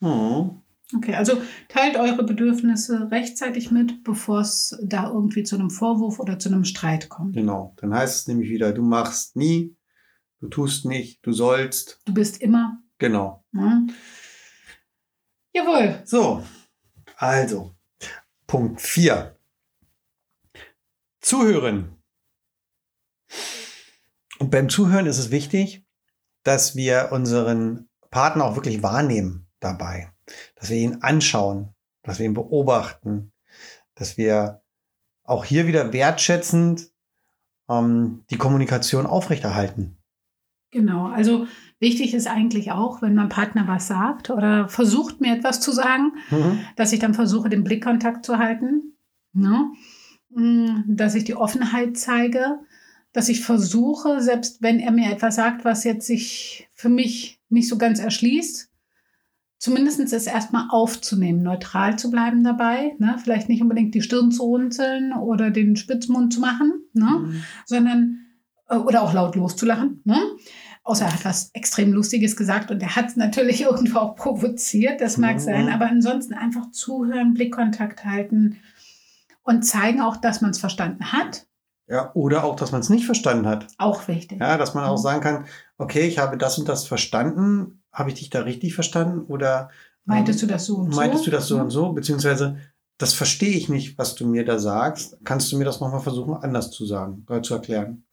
Mhm. 0.00 0.60
Okay, 0.94 1.14
also 1.14 1.40
teilt 1.68 1.96
eure 1.96 2.24
Bedürfnisse 2.24 3.10
rechtzeitig 3.10 3.70
mit, 3.70 4.02
bevor 4.04 4.40
es 4.40 4.76
da 4.84 5.08
irgendwie 5.08 5.44
zu 5.44 5.56
einem 5.56 5.70
Vorwurf 5.70 6.18
oder 6.18 6.38
zu 6.38 6.48
einem 6.50 6.64
Streit 6.64 7.08
kommt. 7.08 7.34
Genau. 7.34 7.74
Dann 7.80 7.94
heißt 7.94 8.20
es 8.22 8.26
nämlich 8.28 8.50
wieder, 8.50 8.72
du 8.72 8.82
machst 8.82 9.36
nie, 9.36 9.76
du 10.40 10.48
tust 10.48 10.84
nicht, 10.86 11.24
du 11.24 11.32
sollst. 11.32 12.00
Du 12.06 12.12
bist 12.12 12.42
immer. 12.42 12.82
Genau. 13.00 13.42
Ne? 13.52 13.88
Jawohl. 15.52 16.02
So, 16.04 16.44
also, 17.16 17.74
Punkt 18.46 18.80
4. 18.80 19.36
Zuhören. 21.20 21.96
Und 24.38 24.50
beim 24.50 24.68
Zuhören 24.68 25.06
ist 25.06 25.18
es 25.18 25.30
wichtig, 25.30 25.84
dass 26.42 26.76
wir 26.76 27.08
unseren 27.10 27.88
Partner 28.10 28.44
auch 28.44 28.54
wirklich 28.54 28.82
wahrnehmen 28.82 29.48
dabei, 29.60 30.12
dass 30.56 30.68
wir 30.68 30.76
ihn 30.76 31.02
anschauen, 31.02 31.74
dass 32.02 32.18
wir 32.18 32.26
ihn 32.26 32.34
beobachten, 32.34 33.32
dass 33.94 34.18
wir 34.18 34.62
auch 35.24 35.46
hier 35.46 35.66
wieder 35.66 35.94
wertschätzend 35.94 36.90
ähm, 37.70 38.24
die 38.28 38.36
Kommunikation 38.36 39.06
aufrechterhalten. 39.06 39.96
Genau, 40.70 41.08
also 41.08 41.46
wichtig 41.80 42.14
ist 42.14 42.26
eigentlich 42.28 42.70
auch, 42.72 43.02
wenn 43.02 43.14
mein 43.14 43.28
Partner 43.28 43.66
was 43.66 43.88
sagt 43.88 44.30
oder 44.30 44.68
versucht 44.68 45.20
mir 45.20 45.34
etwas 45.34 45.60
zu 45.60 45.72
sagen, 45.72 46.12
Mhm. 46.30 46.60
dass 46.76 46.92
ich 46.92 47.00
dann 47.00 47.14
versuche, 47.14 47.48
den 47.48 47.64
Blickkontakt 47.64 48.24
zu 48.24 48.38
halten, 48.38 48.94
ne? 49.32 49.70
Mm, 50.30 50.82
dass 50.86 51.16
ich 51.16 51.24
die 51.24 51.34
Offenheit 51.34 51.96
zeige, 51.96 52.60
dass 53.12 53.28
ich 53.28 53.40
versuche, 53.40 54.20
selbst 54.20 54.62
wenn 54.62 54.78
er 54.78 54.92
mir 54.92 55.10
etwas 55.10 55.34
sagt, 55.34 55.64
was 55.64 55.82
jetzt 55.82 56.06
sich 56.06 56.68
für 56.72 56.88
mich 56.88 57.40
nicht 57.48 57.68
so 57.68 57.76
ganz 57.78 57.98
erschließt, 57.98 58.70
zumindest 59.58 59.98
es 60.00 60.26
erstmal 60.26 60.68
aufzunehmen, 60.70 61.42
neutral 61.42 61.98
zu 61.98 62.10
bleiben 62.10 62.44
dabei, 62.44 62.94
ne? 62.98 63.16
vielleicht 63.22 63.48
nicht 63.48 63.60
unbedingt 63.62 63.94
die 63.94 64.02
Stirn 64.02 64.30
zu 64.30 64.44
runzeln 64.44 65.12
oder 65.12 65.50
den 65.50 65.74
Spitzmund 65.76 66.32
zu 66.32 66.40
machen, 66.40 66.72
ne? 66.92 67.10
Mhm. 67.24 67.42
sondern 67.66 68.18
äh, 68.68 68.76
oder 68.76 69.02
auch 69.02 69.12
laut 69.12 69.34
loszulachen. 69.34 70.00
Ne? 70.04 70.18
Außer 70.90 71.04
er 71.04 71.12
hat 71.14 71.24
was 71.24 71.50
extrem 71.52 71.92
Lustiges 71.92 72.34
gesagt 72.36 72.72
und 72.72 72.82
er 72.82 72.96
hat 72.96 73.06
es 73.06 73.16
natürlich 73.16 73.60
irgendwo 73.70 73.98
auch 74.00 74.16
provoziert, 74.16 75.00
das 75.00 75.18
mag 75.18 75.36
Mhm. 75.36 75.40
sein, 75.40 75.68
aber 75.68 75.86
ansonsten 75.86 76.34
einfach 76.34 76.72
zuhören, 76.72 77.32
Blickkontakt 77.34 78.04
halten 78.04 78.56
und 79.44 79.62
zeigen 79.64 80.00
auch, 80.00 80.16
dass 80.16 80.40
man 80.40 80.50
es 80.50 80.58
verstanden 80.58 81.12
hat. 81.12 81.46
Ja, 81.86 82.10
oder 82.14 82.42
auch, 82.42 82.56
dass 82.56 82.72
man 82.72 82.80
es 82.80 82.88
nicht 82.88 83.06
verstanden 83.06 83.46
hat. 83.46 83.68
Auch 83.78 84.08
wichtig. 84.08 84.40
Ja, 84.40 84.58
dass 84.58 84.74
man 84.74 84.84
auch 84.84 84.96
Mhm. 84.98 85.02
sagen 85.02 85.20
kann, 85.20 85.44
okay, 85.78 86.08
ich 86.08 86.18
habe 86.18 86.36
das 86.36 86.58
und 86.58 86.68
das 86.68 86.86
verstanden. 86.86 87.82
Habe 87.92 88.10
ich 88.10 88.16
dich 88.16 88.30
da 88.30 88.40
richtig 88.40 88.74
verstanden? 88.74 89.20
Oder 89.26 89.70
Meintest 90.06 90.42
du 90.42 90.46
das 90.46 90.66
so 90.66 90.76
und 90.78 90.90
so? 90.92 91.00
meintest 91.00 91.26
du 91.26 91.30
das 91.30 91.46
so 91.46 91.56
und 91.58 91.70
so? 91.70 91.92
Beziehungsweise, 91.92 92.58
das 92.98 93.12
verstehe 93.12 93.50
ich 93.56 93.68
nicht, 93.68 93.96
was 93.96 94.16
du 94.16 94.26
mir 94.26 94.44
da 94.44 94.58
sagst. 94.58 95.18
Kannst 95.24 95.52
du 95.52 95.58
mir 95.58 95.64
das 95.64 95.78
nochmal 95.80 96.00
versuchen, 96.00 96.34
anders 96.34 96.70
zu 96.72 96.84
sagen, 96.84 97.24
äh, 97.30 97.42
zu 97.42 97.54
erklären? 97.54 98.04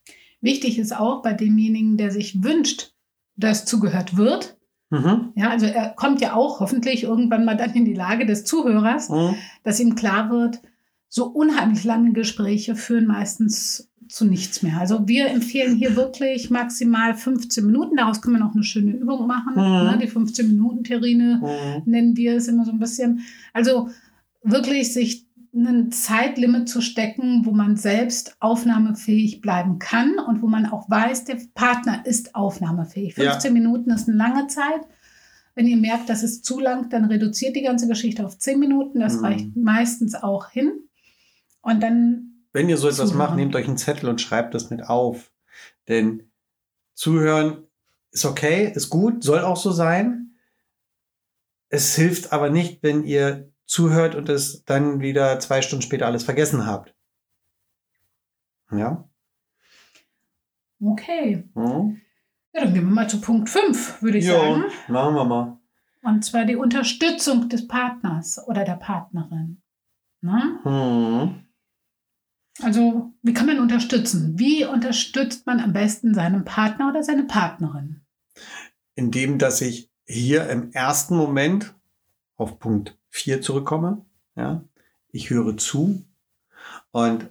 Wichtig 0.42 0.78
ist 0.80 0.96
auch 0.96 1.22
bei 1.22 1.34
demjenigen, 1.34 1.98
der 1.98 2.12
sich 2.12 2.44
wünscht, 2.44 2.94
dass 3.36 3.66
zugehört 3.66 4.18
wird. 4.18 4.58
Mhm. 4.90 5.34
Ja, 5.36 5.50
also 5.50 5.66
er 5.66 5.90
kommt 5.90 6.22
ja 6.22 6.34
auch 6.34 6.60
hoffentlich 6.60 7.04
irgendwann 7.04 7.44
mal 7.46 7.58
dann 7.58 7.74
in 7.74 7.86
die 7.86 7.94
Lage 7.94 8.26
des 8.26 8.46
Zuhörers, 8.46 9.10
Mhm. 9.10 9.36
dass 9.64 9.80
ihm 9.80 9.96
klar 9.96 10.30
wird, 10.30 10.62
so 11.10 11.26
unheimlich 11.26 11.84
lange 11.84 12.14
Gespräche 12.14 12.76
führen 12.76 13.06
meistens 13.08 13.90
zu 14.10 14.24
nichts 14.26 14.64
mehr. 14.64 14.78
Also 14.80 15.08
wir 15.08 15.28
empfehlen 15.30 15.76
hier 15.76 15.98
wirklich 15.98 16.50
maximal 16.50 17.14
15 17.14 17.66
Minuten. 17.66 17.98
Daraus 17.98 18.22
können 18.22 18.38
wir 18.38 18.44
noch 18.44 18.54
eine 18.54 18.64
schöne 18.64 18.92
Übung 18.92 19.28
machen. 19.28 19.54
Mhm. 19.56 19.62
Ne? 19.92 20.00
Die 20.02 20.08
15 20.08 20.48
Minuten 20.48 20.84
Terrine 20.86 21.42
Mhm. 21.44 21.92
nennen 21.92 22.16
wir 22.16 22.36
es 22.38 22.48
immer 22.48 22.64
so 22.64 22.72
ein 22.72 22.80
bisschen. 22.80 23.22
Also 23.54 23.90
wirklich 24.44 24.94
sich 24.94 25.27
ein 25.66 25.92
Zeitlimit 25.92 26.68
zu 26.70 26.82
stecken, 26.82 27.46
wo 27.46 27.52
man 27.52 27.78
selbst 27.78 28.36
aufnahmefähig 28.40 29.42
bleiben 29.42 29.80
kann 29.80 30.20
und 30.20 30.42
wo 30.42 30.48
man 30.48 30.66
auch 30.66 30.90
weiß, 30.90 31.24
der 31.26 31.38
Partner 31.56 32.06
ist 32.06 32.36
aufnahmefähig. 32.36 33.16
Ja. 33.18 33.32
15 33.32 33.54
Minuten 33.54 33.90
ist 33.92 34.08
eine 34.08 34.18
lange 34.18 34.48
Zeit. 34.48 34.82
Wenn 35.56 35.66
ihr 35.68 35.78
merkt, 35.78 36.10
das 36.10 36.22
ist 36.24 36.46
zu 36.46 36.60
lang, 36.60 36.90
dann 36.90 37.06
reduziert 37.06 37.56
die 37.56 37.64
ganze 37.64 37.88
Geschichte 37.88 38.26
auf 38.26 38.38
10 38.38 38.60
Minuten. 38.60 39.00
Das 39.00 39.18
Mhm. 39.18 39.26
reicht 39.26 39.56
meistens 39.56 40.14
auch 40.16 40.50
hin. 40.50 40.72
Und 41.62 41.82
dann, 41.82 42.44
Wenn 42.54 42.70
ihr 42.70 42.78
so 42.78 42.88
etwas 42.88 43.10
Zuhören. 43.10 43.18
macht, 43.18 43.36
nehmt 43.36 43.56
euch 43.56 43.68
einen 43.68 43.78
Zettel 43.78 44.10
und 44.10 44.22
schreibt 44.22 44.54
das 44.54 44.70
mit 44.70 44.84
auf. 44.84 45.32
Denn 45.88 46.30
zuhören 46.94 47.64
ist 48.12 48.26
okay, 48.26 48.72
ist 48.74 48.90
gut, 48.90 49.24
soll 49.24 49.40
auch 49.40 49.58
so 49.58 49.72
sein. 49.72 50.36
Es 51.70 51.96
hilft 51.96 52.32
aber 52.32 52.50
nicht, 52.50 52.82
wenn 52.84 53.04
ihr 53.04 53.52
zuhört 53.68 54.16
und 54.16 54.30
es 54.30 54.64
dann 54.64 55.02
wieder 55.02 55.40
zwei 55.40 55.62
Stunden 55.62 55.84
später 55.84 56.08
alles 56.08 56.24
vergessen 56.24 56.66
habt. 56.66 56.96
Ja? 58.72 59.08
okay. 60.82 61.48
Mhm. 61.54 62.02
Ja, 62.54 62.64
dann 62.64 62.74
gehen 62.74 62.86
wir 62.88 62.94
mal 62.94 63.10
zu 63.10 63.22
Punkt 63.22 63.50
5, 63.50 64.02
würde 64.02 64.18
ich 64.18 64.26
Ja, 64.26 64.40
sagen. 64.40 64.64
machen 64.88 65.16
wir 65.16 65.26
mal. 65.26 65.60
Und 66.02 66.24
zwar 66.24 66.46
die 66.46 66.56
Unterstützung 66.56 67.50
des 67.50 67.68
Partners 67.68 68.42
oder 68.48 68.64
der 68.64 68.78
Partnerin. 68.78 69.62
Ne? 70.22 70.60
Mhm. 70.64 71.44
Also, 72.64 73.14
wie 73.22 73.34
kann 73.34 73.46
man 73.46 73.60
unterstützen? 73.60 74.40
Wie 74.40 74.66
unterstützt 74.66 75.46
man 75.46 75.60
am 75.60 75.74
besten 75.74 76.14
seinen 76.16 76.44
Partner 76.44 76.90
oder 76.90 77.04
seine 77.04 77.26
Partnerin? 77.26 78.02
Indem, 78.96 79.38
dass 79.38 79.62
ich 79.62 79.92
hier 80.06 80.50
im 80.50 80.72
ersten 80.72 81.16
Moment 81.16 81.76
auf 82.36 82.58
Punkt 82.58 82.98
4 83.18 83.42
zurückkomme. 83.42 84.06
Ja? 84.36 84.64
Ich 85.12 85.30
höre 85.30 85.58
zu 85.58 86.06
und 86.92 87.30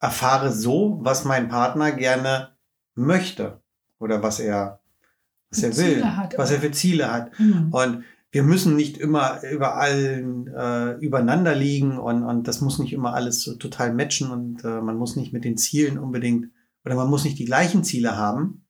erfahre 0.00 0.52
so, 0.52 0.98
was 1.02 1.24
mein 1.24 1.48
Partner 1.48 1.92
gerne 1.92 2.56
möchte 2.94 3.62
oder 3.98 4.22
was 4.22 4.40
er, 4.40 4.80
was 5.50 5.62
er 5.62 5.76
will, 5.76 6.04
hat 6.04 6.36
was 6.36 6.50
er 6.50 6.60
für 6.60 6.72
Ziele 6.72 7.12
hat. 7.12 7.38
Hm. 7.38 7.72
Und 7.72 8.04
wir 8.32 8.42
müssen 8.42 8.74
nicht 8.74 8.98
immer 8.98 9.42
überall 9.44 10.46
äh, 10.56 11.04
übereinander 11.04 11.54
liegen 11.54 11.98
und, 11.98 12.24
und 12.24 12.48
das 12.48 12.60
muss 12.62 12.78
nicht 12.78 12.92
immer 12.92 13.14
alles 13.14 13.42
so 13.42 13.54
total 13.56 13.92
matchen 13.92 14.30
und 14.30 14.64
äh, 14.64 14.80
man 14.80 14.96
muss 14.96 15.16
nicht 15.16 15.32
mit 15.32 15.44
den 15.44 15.56
Zielen 15.56 15.98
unbedingt 15.98 16.50
oder 16.84 16.96
man 16.96 17.08
muss 17.08 17.24
nicht 17.24 17.38
die 17.38 17.44
gleichen 17.44 17.84
Ziele 17.84 18.16
haben. 18.16 18.64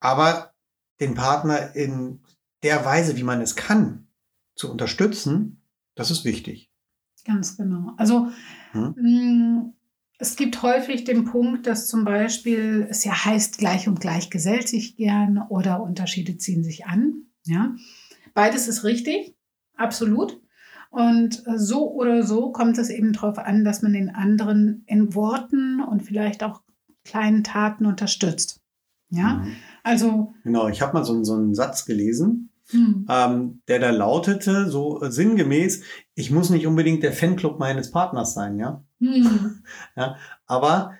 Aber 0.00 0.52
den 1.00 1.14
Partner 1.14 1.74
in 1.74 2.20
der 2.62 2.84
Weise, 2.84 3.16
wie 3.16 3.22
man 3.22 3.40
es 3.40 3.56
kann, 3.56 4.08
zu 4.54 4.70
unterstützen, 4.70 5.62
das 5.94 6.10
ist 6.10 6.24
wichtig. 6.24 6.70
Ganz 7.24 7.56
genau. 7.56 7.92
Also 7.96 8.28
Hm. 8.72 8.94
mh, 8.96 9.72
es 10.18 10.36
gibt 10.36 10.62
häufig 10.62 11.04
den 11.04 11.24
Punkt, 11.24 11.66
dass 11.66 11.88
zum 11.88 12.04
Beispiel 12.04 12.86
es 12.88 13.04
ja 13.04 13.24
heißt, 13.24 13.58
gleich 13.58 13.86
und 13.88 14.00
gleich 14.00 14.30
gesellt 14.30 14.68
sich 14.68 14.96
gern 14.96 15.38
oder 15.48 15.82
Unterschiede 15.82 16.38
ziehen 16.38 16.64
sich 16.64 16.86
an. 16.86 17.26
Ja, 17.44 17.74
beides 18.34 18.66
ist 18.68 18.84
richtig, 18.84 19.34
absolut. 19.74 20.40
Und 20.90 21.46
äh, 21.46 21.58
so 21.58 21.90
oder 21.92 22.22
so 22.22 22.52
kommt 22.52 22.78
es 22.78 22.88
eben 22.88 23.12
darauf 23.12 23.38
an, 23.38 23.64
dass 23.64 23.82
man 23.82 23.92
den 23.92 24.08
anderen 24.08 24.84
in 24.86 25.14
Worten 25.14 25.80
und 25.82 26.02
vielleicht 26.02 26.42
auch 26.42 26.62
kleinen 27.04 27.44
Taten 27.44 27.84
unterstützt. 27.86 28.60
Ja, 29.10 29.34
Mhm. 29.44 29.52
also 29.84 30.34
Genau, 30.42 30.68
ich 30.68 30.82
habe 30.82 30.92
mal 30.94 31.04
so, 31.04 31.22
so 31.24 31.34
einen 31.34 31.54
Satz 31.54 31.84
gelesen, 31.84 32.50
hm, 32.70 33.06
ähm, 33.08 33.62
der 33.68 33.78
da 33.78 33.90
lautete, 33.90 34.68
so 34.68 35.00
äh, 35.02 35.10
sinngemäß, 35.12 35.82
ich 36.14 36.30
muss 36.32 36.50
nicht 36.50 36.66
unbedingt 36.66 37.02
der 37.04 37.12
Fanclub 37.12 37.58
meines 37.60 37.90
Partners 37.92 38.34
sein, 38.34 38.58
ja. 38.58 38.82
hm, 39.00 39.62
Aber 40.46 40.92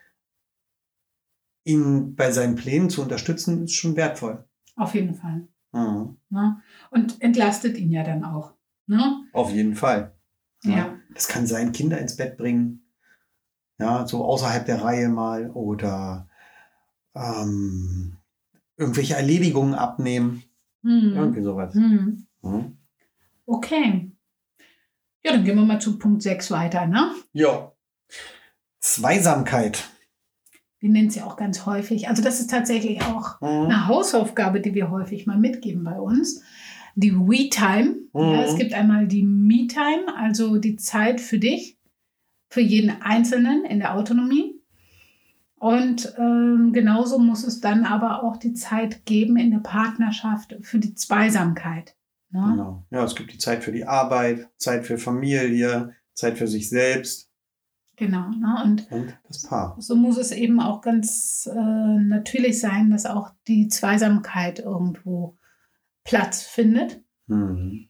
ihn 1.64 2.14
bei 2.14 2.30
seinen 2.30 2.54
Plänen 2.54 2.90
zu 2.90 3.02
unterstützen, 3.02 3.64
ist 3.64 3.74
schon 3.74 3.96
wertvoll. 3.96 4.44
auf 4.76 4.94
jeden 4.94 5.14
Fall. 5.14 5.48
Mhm. 5.72 6.16
Ne? 6.30 6.62
Und 6.90 7.20
entlastet 7.20 7.76
ihn 7.76 7.90
ja 7.90 8.04
dann 8.04 8.24
auch. 8.24 8.54
Ne? 8.86 9.24
Auf 9.32 9.50
jeden 9.52 9.74
Fall. 9.74 10.12
Ja. 10.62 10.94
Das 11.12 11.28
kann 11.28 11.46
sein, 11.46 11.72
Kinder 11.72 11.98
ins 11.98 12.16
Bett 12.16 12.36
bringen. 12.36 12.82
Ja, 13.78 14.06
so 14.06 14.24
außerhalb 14.24 14.64
der 14.64 14.82
Reihe 14.82 15.08
mal 15.08 15.50
oder 15.50 16.28
ähm, 17.16 18.16
irgendwelche 18.76 19.14
Erledigungen 19.14 19.74
abnehmen. 19.74 20.42
Hm. 20.82 21.12
Irgendwie 21.16 21.42
sowas. 21.42 21.74
Hm. 21.74 22.26
Mhm. 22.42 22.76
Okay. 23.46 24.12
Ja, 25.24 25.32
dann 25.32 25.44
gehen 25.44 25.56
wir 25.56 25.64
mal 25.64 25.80
zu 25.80 25.98
Punkt 25.98 26.22
6 26.22 26.50
weiter. 26.50 26.86
Ne? 26.86 27.10
Ja. 27.32 27.72
Zweisamkeit. 28.80 29.88
Wir 30.78 30.90
nennen 30.90 31.08
es 31.08 31.16
ja 31.16 31.24
auch 31.24 31.36
ganz 31.36 31.66
häufig. 31.66 32.08
Also 32.08 32.22
das 32.22 32.38
ist 32.38 32.50
tatsächlich 32.50 33.02
auch 33.02 33.40
Mhm. 33.40 33.46
eine 33.66 33.86
Hausaufgabe, 33.88 34.60
die 34.60 34.74
wir 34.74 34.90
häufig 34.90 35.26
mal 35.26 35.38
mitgeben 35.38 35.82
bei 35.84 35.98
uns. 35.98 36.42
Die 36.94 37.12
We-Time. 37.14 37.96
Mhm. 38.12 38.20
Ja, 38.20 38.42
es 38.42 38.56
gibt 38.56 38.72
einmal 38.74 39.06
die 39.08 39.22
Me-Time, 39.24 40.06
also 40.16 40.58
die 40.58 40.76
Zeit 40.76 41.20
für 41.20 41.38
dich, 41.38 41.78
für 42.50 42.60
jeden 42.60 43.02
Einzelnen 43.02 43.64
in 43.64 43.78
der 43.80 43.96
Autonomie. 43.96 44.55
Und 45.58 46.14
ähm, 46.18 46.72
genauso 46.72 47.18
muss 47.18 47.44
es 47.44 47.60
dann 47.60 47.84
aber 47.84 48.22
auch 48.22 48.36
die 48.36 48.52
Zeit 48.52 49.06
geben 49.06 49.36
in 49.36 49.50
der 49.50 49.60
Partnerschaft 49.60 50.54
für 50.60 50.78
die 50.78 50.94
Zweisamkeit. 50.94 51.96
Ne? 52.30 52.44
Genau. 52.50 52.86
Ja, 52.90 53.04
es 53.04 53.14
gibt 53.14 53.32
die 53.32 53.38
Zeit 53.38 53.64
für 53.64 53.72
die 53.72 53.86
Arbeit, 53.86 54.48
Zeit 54.58 54.84
für 54.84 54.98
Familie, 54.98 55.94
Zeit 56.12 56.36
für 56.36 56.46
sich 56.46 56.68
selbst 56.68 57.26
Genau. 57.96 58.28
Ne? 58.28 58.62
Und 58.62 58.92
und 58.92 59.18
das 59.26 59.42
Paar. 59.42 59.74
so 59.78 59.96
muss 59.96 60.18
es 60.18 60.30
eben 60.30 60.60
auch 60.60 60.82
ganz 60.82 61.48
äh, 61.50 61.98
natürlich 61.98 62.60
sein, 62.60 62.90
dass 62.90 63.06
auch 63.06 63.30
die 63.48 63.68
Zweisamkeit 63.68 64.58
irgendwo 64.58 65.38
Platz 66.04 66.42
findet. 66.42 67.02
Mhm. 67.26 67.88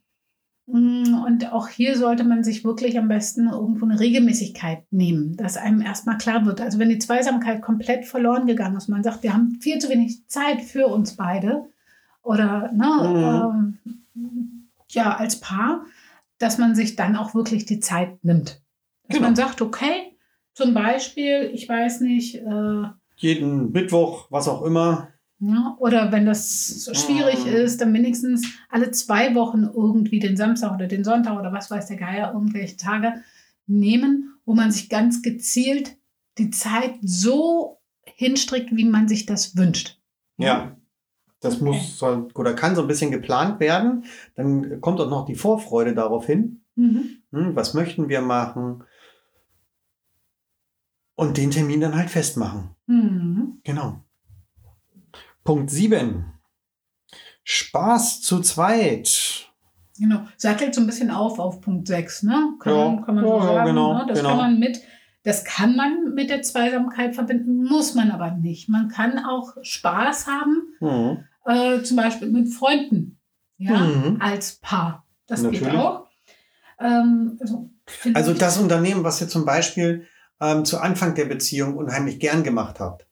Mm, 0.66 1.14
Und 1.26 1.52
auch 1.52 1.68
hier 1.68 1.96
sollte 1.96 2.24
man 2.24 2.42
sich 2.44 2.64
wirklich 2.64 2.98
am 2.98 3.08
besten 3.08 3.48
irgendwo 3.48 3.84
eine 3.84 4.00
Regelmäßigkeit 4.00 4.84
nehmen, 4.90 5.36
dass 5.36 5.56
einem 5.56 5.80
erstmal 5.80 6.18
klar 6.18 6.44
wird. 6.44 6.60
Also 6.60 6.78
wenn 6.78 6.88
die 6.88 6.98
Zweisamkeit 6.98 7.62
komplett 7.62 8.04
verloren 8.04 8.46
gegangen 8.46 8.76
ist, 8.76 8.88
man 8.88 9.02
sagt, 9.04 9.22
wir 9.22 9.32
haben 9.32 9.58
viel 9.60 9.78
zu 9.78 9.88
wenig 9.88 10.26
Zeit 10.28 10.60
für 10.62 10.88
uns 10.88 11.14
beide 11.16 11.66
oder 12.22 12.72
ne, 12.72 13.54
ähm, 13.84 14.68
ja, 14.90 15.16
als 15.16 15.40
Paar, 15.40 15.84
dass 16.38 16.58
man 16.58 16.74
sich 16.74 16.96
dann 16.96 17.16
auch 17.16 17.34
wirklich 17.34 17.64
die 17.64 17.80
Zeit 17.80 18.24
nimmt. 18.24 18.60
Dass 19.08 19.16
Genau. 19.18 19.28
man 19.28 19.36
sagt, 19.36 19.62
okay, 19.62 20.16
zum 20.52 20.74
Beispiel, 20.74 21.50
ich 21.54 21.68
weiß 21.68 22.00
nicht, 22.00 22.36
äh, 22.36 22.82
Jeden 23.18 23.72
Mittwoch, 23.72 24.26
was 24.30 24.46
auch 24.48 24.62
immer. 24.62 25.08
Ja, 25.38 25.76
oder 25.78 26.12
wenn 26.12 26.24
das 26.24 26.88
schwierig 26.94 27.44
Mhm. 27.44 27.52
ist, 27.52 27.80
dann 27.80 27.92
wenigstens 27.92 28.46
alle 28.70 28.90
zwei 28.90 29.34
Wochen 29.34 29.64
irgendwie 29.64 30.18
den 30.18 30.36
Samstag 30.36 30.74
oder 30.74 30.86
den 30.86 31.04
Sonntag 31.04 31.38
oder 31.38 31.52
was 31.52 31.70
weiß 31.70 31.88
der 31.88 31.98
Geier, 31.98 32.32
irgendwelche 32.32 32.76
Tage 32.78 33.22
nehmen, 33.66 34.34
wo 34.46 34.54
man 34.54 34.70
sich 34.72 34.88
ganz 34.88 35.20
gezielt 35.22 35.96
die 36.38 36.50
Zeit 36.50 36.94
so 37.02 37.78
hinstrickt, 38.04 38.74
wie 38.74 38.84
man 38.86 39.08
sich 39.08 39.26
das 39.26 39.56
wünscht. 39.56 39.98
Ja. 40.38 40.76
Das 41.40 41.56
Okay. 41.56 41.64
muss 41.64 41.98
soll, 41.98 42.28
oder 42.34 42.54
kann 42.54 42.74
so 42.74 42.80
ein 42.80 42.88
bisschen 42.88 43.10
geplant 43.10 43.60
werden. 43.60 44.04
Dann 44.36 44.80
kommt 44.80 44.98
auch 45.00 45.10
noch 45.10 45.26
die 45.26 45.34
Vorfreude 45.34 45.94
darauf 45.94 46.24
hin. 46.26 46.62
Mhm. 46.76 47.18
Hm, 47.30 47.54
was 47.54 47.74
möchten 47.74 48.08
wir 48.08 48.22
machen? 48.22 48.84
Und 51.14 51.36
den 51.36 51.50
Termin 51.50 51.80
dann 51.82 51.94
halt 51.94 52.08
festmachen. 52.10 52.70
Mhm. 52.86 53.60
Genau. 53.64 54.02
Punkt 55.46 55.70
7. 55.70 56.26
Spaß 57.44 58.20
zu 58.22 58.40
zweit. 58.40 59.48
Genau. 59.98 60.20
Sattelt 60.36 60.74
so 60.74 60.80
ein 60.82 60.86
bisschen 60.86 61.10
auf 61.10 61.38
auf 61.38 61.60
Punkt 61.62 61.88
6, 61.88 62.24
ne? 62.24 62.54
Kann, 62.60 62.74
Ja. 62.74 62.84
man, 62.90 63.04
kann 63.06 63.14
man 63.14 63.24
so 63.24 63.36
Ja, 63.38 63.42
sagen. 63.44 63.66
genau, 63.68 63.94
ne? 63.94 64.04
Das 64.08 64.18
genau. 64.18 64.28
kann 64.30 64.38
man 64.38 64.58
mit. 64.58 64.80
Das 65.22 65.44
kann 65.44 65.74
man 65.74 66.14
mit 66.14 66.30
der 66.30 66.42
Zweisamkeit 66.42 67.14
verbinden, 67.16 67.64
muss 67.64 67.94
man 67.94 68.12
aber 68.12 68.30
nicht. 68.30 68.68
Man 68.68 68.88
kann 68.88 69.18
auch 69.24 69.54
Spaß 69.62 70.26
haben, 70.28 70.68
Mhm. 70.80 71.24
äh, 71.46 71.82
zum 71.82 71.96
Beispiel 71.96 72.30
mit 72.30 72.48
Freunden, 72.52 73.18
ja, 73.56 73.76
Mhm. 73.78 74.18
als 74.20 74.56
Paar. 74.60 75.04
Das 75.26 75.42
geht 75.42 75.62
Natürlich. 75.62 75.74
auch. 75.80 76.06
Ähm, 76.78 77.38
also, 77.40 77.70
Also 78.14 78.34
das 78.34 78.58
Unternehmen, 78.58 79.02
was 79.02 79.20
ihr 79.20 79.28
zum 79.28 79.44
Beispiel 79.44 80.06
ähm, 80.40 80.64
zu 80.66 80.78
Anfang 80.78 81.14
der 81.14 81.24
Beziehung 81.24 81.76
unheimlich 81.76 82.20
gern 82.20 82.42
gemacht 82.44 82.78
habt. 82.78 83.06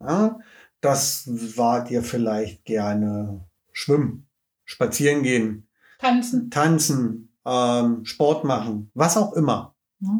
Ja, 0.00 0.38
das 0.82 1.28
war 1.56 1.84
dir 1.84 2.02
vielleicht 2.02 2.64
gerne 2.64 3.46
schwimmen, 3.72 4.28
spazieren 4.64 5.22
gehen, 5.22 5.66
Tanzen, 5.98 6.50
tanzen, 6.50 7.32
ähm, 7.46 8.04
Sport 8.04 8.44
machen, 8.44 8.90
was 8.92 9.16
auch 9.16 9.32
immer. 9.32 9.74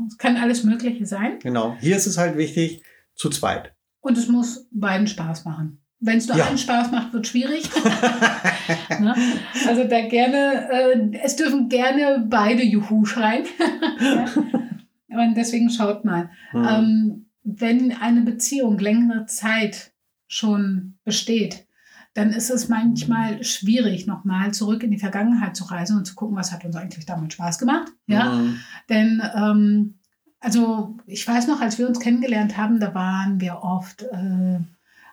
es 0.08 0.16
kann 0.16 0.36
alles 0.36 0.64
Mögliche 0.64 1.04
sein. 1.04 1.40
Genau. 1.40 1.76
Hier 1.80 1.96
ist 1.96 2.06
es 2.06 2.16
halt 2.16 2.36
wichtig, 2.38 2.82
zu 3.14 3.28
zweit. 3.28 3.74
Und 4.00 4.16
es 4.16 4.28
muss 4.28 4.68
beiden 4.70 5.06
Spaß 5.08 5.44
machen. 5.44 5.82
Wenn 5.98 6.18
es 6.18 6.26
nur 6.28 6.36
Ja. 6.36 6.46
einen 6.46 6.58
Spaß 6.58 6.90
macht, 6.90 7.12
wird 7.12 7.26
schwierig. 7.26 7.68
ne? 9.00 9.14
Also 9.68 9.84
da 9.84 10.08
gerne, 10.08 10.68
äh, 10.70 11.18
es 11.22 11.36
dürfen 11.36 11.68
gerne 11.68 12.26
beide 12.28 12.62
Juhu 12.62 13.04
schreien. 13.04 13.44
ja. 14.00 14.26
Und 15.08 15.34
deswegen 15.36 15.70
schaut 15.70 16.04
mal. 16.04 16.30
Hm. 16.50 16.64
Ähm, 16.68 17.26
wenn 17.44 17.92
eine 17.92 18.22
Beziehung 18.22 18.78
längere 18.78 19.26
Zeit 19.26 19.91
schon 20.32 20.94
besteht, 21.04 21.66
dann 22.14 22.30
ist 22.30 22.50
es 22.50 22.68
manchmal 22.68 23.44
schwierig, 23.44 24.06
nochmal 24.06 24.54
zurück 24.54 24.82
in 24.82 24.90
die 24.90 24.98
Vergangenheit 24.98 25.54
zu 25.56 25.64
reisen 25.64 25.98
und 25.98 26.06
zu 26.06 26.14
gucken, 26.14 26.36
was 26.36 26.52
hat 26.52 26.64
uns 26.64 26.74
eigentlich 26.74 27.04
damals 27.04 27.34
Spaß 27.34 27.58
gemacht. 27.58 27.92
Ja? 28.06 28.32
Hm. 28.38 28.56
Denn, 28.88 29.22
ähm, 29.34 29.94
also 30.40 30.96
ich 31.06 31.28
weiß 31.28 31.48
noch, 31.48 31.60
als 31.60 31.78
wir 31.78 31.86
uns 31.86 32.00
kennengelernt 32.00 32.56
haben, 32.56 32.80
da 32.80 32.94
waren 32.94 33.40
wir 33.42 33.58
oft 33.62 34.02
äh, 34.04 34.58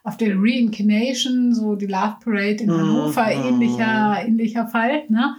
auf 0.03 0.15
der 0.15 0.35
Reincarnation, 0.37 1.53
so 1.53 1.75
die 1.75 1.87
Love 1.87 2.17
Parade 2.23 2.63
in 2.63 2.69
Mhm. 2.69 2.77
Hannover, 2.77 3.25
Mhm. 3.25 3.45
ähnlicher, 3.45 4.25
ähnlicher 4.25 4.67
Fall. 4.67 5.03
Ne? 5.09 5.35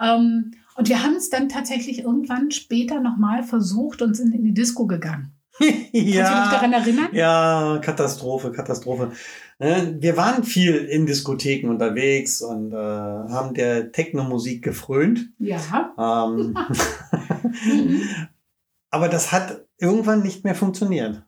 Ähm, 0.00 0.52
und 0.76 0.88
wir 0.88 1.02
haben 1.02 1.16
es 1.16 1.30
dann 1.30 1.48
tatsächlich 1.48 2.00
irgendwann 2.00 2.52
später 2.52 3.00
nochmal 3.00 3.42
versucht 3.42 4.02
und 4.02 4.14
sind 4.16 4.34
in 4.34 4.44
die 4.44 4.54
Disco 4.54 4.86
gegangen. 4.86 5.32
Kannst 5.58 5.94
du 5.94 6.00
dich 6.00 6.14
ja. 6.14 6.50
daran 6.50 6.72
erinnern? 6.72 7.08
Ja, 7.12 7.78
Katastrophe, 7.82 8.52
Katastrophe. 8.52 9.12
Ne, 9.58 9.96
Wir 10.00 10.16
waren 10.16 10.44
viel 10.44 10.74
in 10.74 11.06
Diskotheken 11.06 11.68
unterwegs 11.68 12.42
und 12.42 12.72
äh, 12.72 12.76
haben 12.76 13.54
der 13.54 13.90
Techno-Musik 13.92 14.62
gefrönt. 14.62 15.30
Ja. 15.38 15.58
Ähm, 15.98 16.56
aber 18.90 19.08
das 19.08 19.32
hat 19.32 19.64
irgendwann 19.78 20.22
nicht 20.22 20.44
mehr 20.44 20.54
funktioniert. 20.54 21.22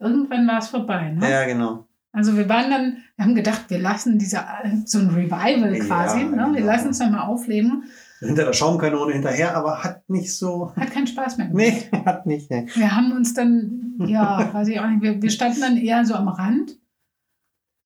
Irgendwann 0.00 0.46
war 0.46 0.58
es 0.58 0.68
vorbei. 0.68 1.10
Ne? 1.10 1.30
Ja, 1.30 1.44
genau. 1.44 1.86
Also 2.12 2.36
wir 2.36 2.48
waren 2.48 2.70
dann, 2.70 2.96
wir 3.16 3.24
haben 3.24 3.34
gedacht, 3.34 3.66
wir 3.68 3.78
lassen 3.78 4.18
diese, 4.18 4.40
so 4.86 4.98
ein 4.98 5.10
Revival 5.10 5.76
Ja, 5.76 5.84
quasi, 5.84 6.24
ne? 6.24 6.30
wir 6.30 6.60
genau. 6.60 6.66
lassen 6.66 6.90
es 6.90 6.98
nochmal 6.98 7.28
aufleben. 7.28 7.84
Hinter 8.20 8.44
der 8.44 8.52
Schaumkanone 8.52 9.12
hinterher, 9.12 9.56
aber 9.56 9.84
hat 9.84 10.08
nicht 10.08 10.36
so. 10.36 10.74
Hat 10.74 10.90
keinen 10.90 11.06
Spaß 11.06 11.38
mehr 11.38 11.48
gemacht. 11.48 11.88
Nee, 11.92 11.98
hat 12.04 12.26
nicht. 12.26 12.50
Nee. 12.50 12.66
Wir 12.74 12.94
haben 12.94 13.12
uns 13.12 13.34
dann, 13.34 13.94
ja, 14.06 14.52
weiß 14.52 14.68
ich 14.68 14.80
auch 14.80 14.88
nicht, 14.88 15.02
wir, 15.02 15.22
wir 15.22 15.30
standen 15.30 15.60
dann 15.60 15.76
eher 15.76 16.04
so 16.04 16.14
am 16.14 16.28
Rand 16.28 16.78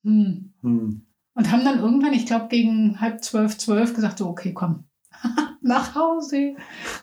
hm. 0.04 0.52
Hm. 0.62 1.06
und 1.34 1.52
haben 1.52 1.64
dann 1.64 1.78
irgendwann, 1.78 2.14
ich 2.14 2.26
glaube, 2.26 2.48
gegen 2.48 3.00
halb 3.00 3.22
zwölf, 3.22 3.58
zwölf 3.58 3.94
gesagt, 3.94 4.18
so, 4.18 4.28
okay, 4.28 4.52
komm, 4.54 4.84
nach 5.60 5.94
Hause. 5.94 6.56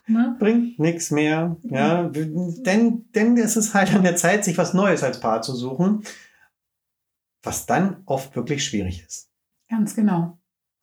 Ne? 0.06 0.36
Bringt 0.38 0.78
nichts 0.78 1.10
mehr. 1.10 1.56
Ja, 1.62 2.08
denn, 2.08 3.08
denn 3.14 3.36
es 3.38 3.56
ist 3.56 3.74
halt 3.74 3.94
an 3.94 4.02
der 4.02 4.16
Zeit, 4.16 4.44
sich 4.44 4.58
was 4.58 4.74
Neues 4.74 5.02
als 5.02 5.20
Paar 5.20 5.42
zu 5.42 5.54
suchen, 5.54 6.02
was 7.42 7.66
dann 7.66 8.02
oft 8.06 8.34
wirklich 8.36 8.64
schwierig 8.64 9.04
ist. 9.06 9.30
Ganz 9.68 9.94
genau. 9.94 10.38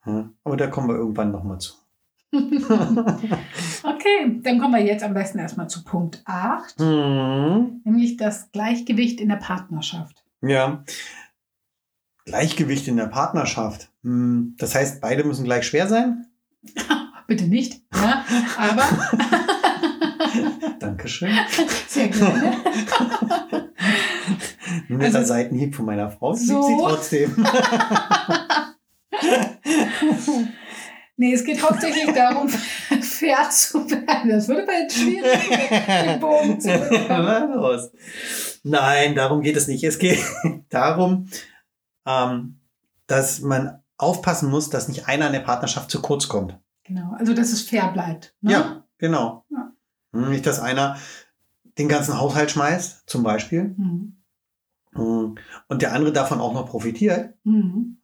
Ja, 0.06 0.32
aber 0.44 0.56
da 0.56 0.66
kommen 0.68 0.88
wir 0.88 0.96
irgendwann 0.96 1.30
nochmal 1.30 1.58
zu. 1.58 1.74
Okay, 3.82 4.40
dann 4.42 4.58
kommen 4.60 4.74
wir 4.74 4.84
jetzt 4.84 5.02
am 5.02 5.14
besten 5.14 5.38
erstmal 5.38 5.68
zu 5.68 5.82
Punkt 5.84 6.22
8, 6.26 6.78
Hm. 6.80 7.80
nämlich 7.84 8.16
das 8.16 8.50
Gleichgewicht 8.52 9.20
in 9.20 9.28
der 9.28 9.36
Partnerschaft. 9.36 10.24
Ja. 10.42 10.84
Gleichgewicht 12.26 12.86
in 12.88 12.96
der 12.98 13.06
Partnerschaft. 13.06 13.90
Hm. 14.02 14.54
Das 14.58 14.74
heißt, 14.74 15.00
beide 15.00 15.24
müssen 15.24 15.44
gleich 15.44 15.66
schwer 15.66 15.86
sein? 15.88 16.26
Bitte 17.26 17.44
nicht, 17.46 17.82
ja, 17.94 18.24
aber 18.58 18.82
Dankeschön. 20.80 21.30
sehr 21.88 22.08
gerne. 22.08 22.56
Netter 24.88 25.18
Also- 25.18 25.28
Seitenhieb 25.28 25.74
von 25.74 25.86
meiner 25.86 26.10
Frau. 26.10 26.32
So. 26.34 26.62
sie 26.62 26.76
trotzdem. 26.78 27.46
Nee, 31.20 31.34
es 31.34 31.44
geht 31.44 31.60
hauptsächlich 31.62 32.14
darum, 32.14 32.48
fair 33.00 33.50
zu 33.50 33.90
werden. 33.90 34.30
Das 34.30 34.46
würde 34.48 34.70
jetzt 34.72 34.96
schwierig, 34.96 35.48
den 36.06 36.20
Bogen 36.20 36.60
zu 36.60 36.68
bekommen. 36.78 37.90
Nein, 38.62 39.14
darum 39.16 39.42
geht 39.42 39.56
es 39.56 39.66
nicht. 39.66 39.82
Es 39.82 39.98
geht 39.98 40.20
darum, 40.68 41.28
ähm, 42.06 42.60
dass 43.08 43.40
man 43.40 43.82
aufpassen 43.96 44.48
muss, 44.48 44.70
dass 44.70 44.86
nicht 44.86 45.08
einer 45.08 45.26
in 45.26 45.32
der 45.32 45.40
Partnerschaft 45.40 45.90
zu 45.90 46.00
kurz 46.00 46.28
kommt. 46.28 46.56
Genau, 46.84 47.14
also 47.18 47.34
dass 47.34 47.52
es 47.52 47.62
fair 47.62 47.88
bleibt. 47.92 48.34
Ne? 48.40 48.52
Ja, 48.52 48.84
genau. 48.98 49.44
Ja. 49.50 49.72
Hm, 50.12 50.30
Nicht, 50.30 50.46
dass 50.46 50.60
einer 50.60 50.96
den 51.78 51.88
ganzen 51.88 52.18
Haushalt 52.18 52.52
schmeißt, 52.52 53.08
zum 53.10 53.24
Beispiel, 53.24 53.74
Mhm. 53.76 54.22
hm, 54.94 55.34
und 55.68 55.82
der 55.82 55.92
andere 55.94 56.12
davon 56.12 56.40
auch 56.40 56.54
noch 56.54 56.66
profitiert. 56.66 57.34
Mhm. 57.44 58.00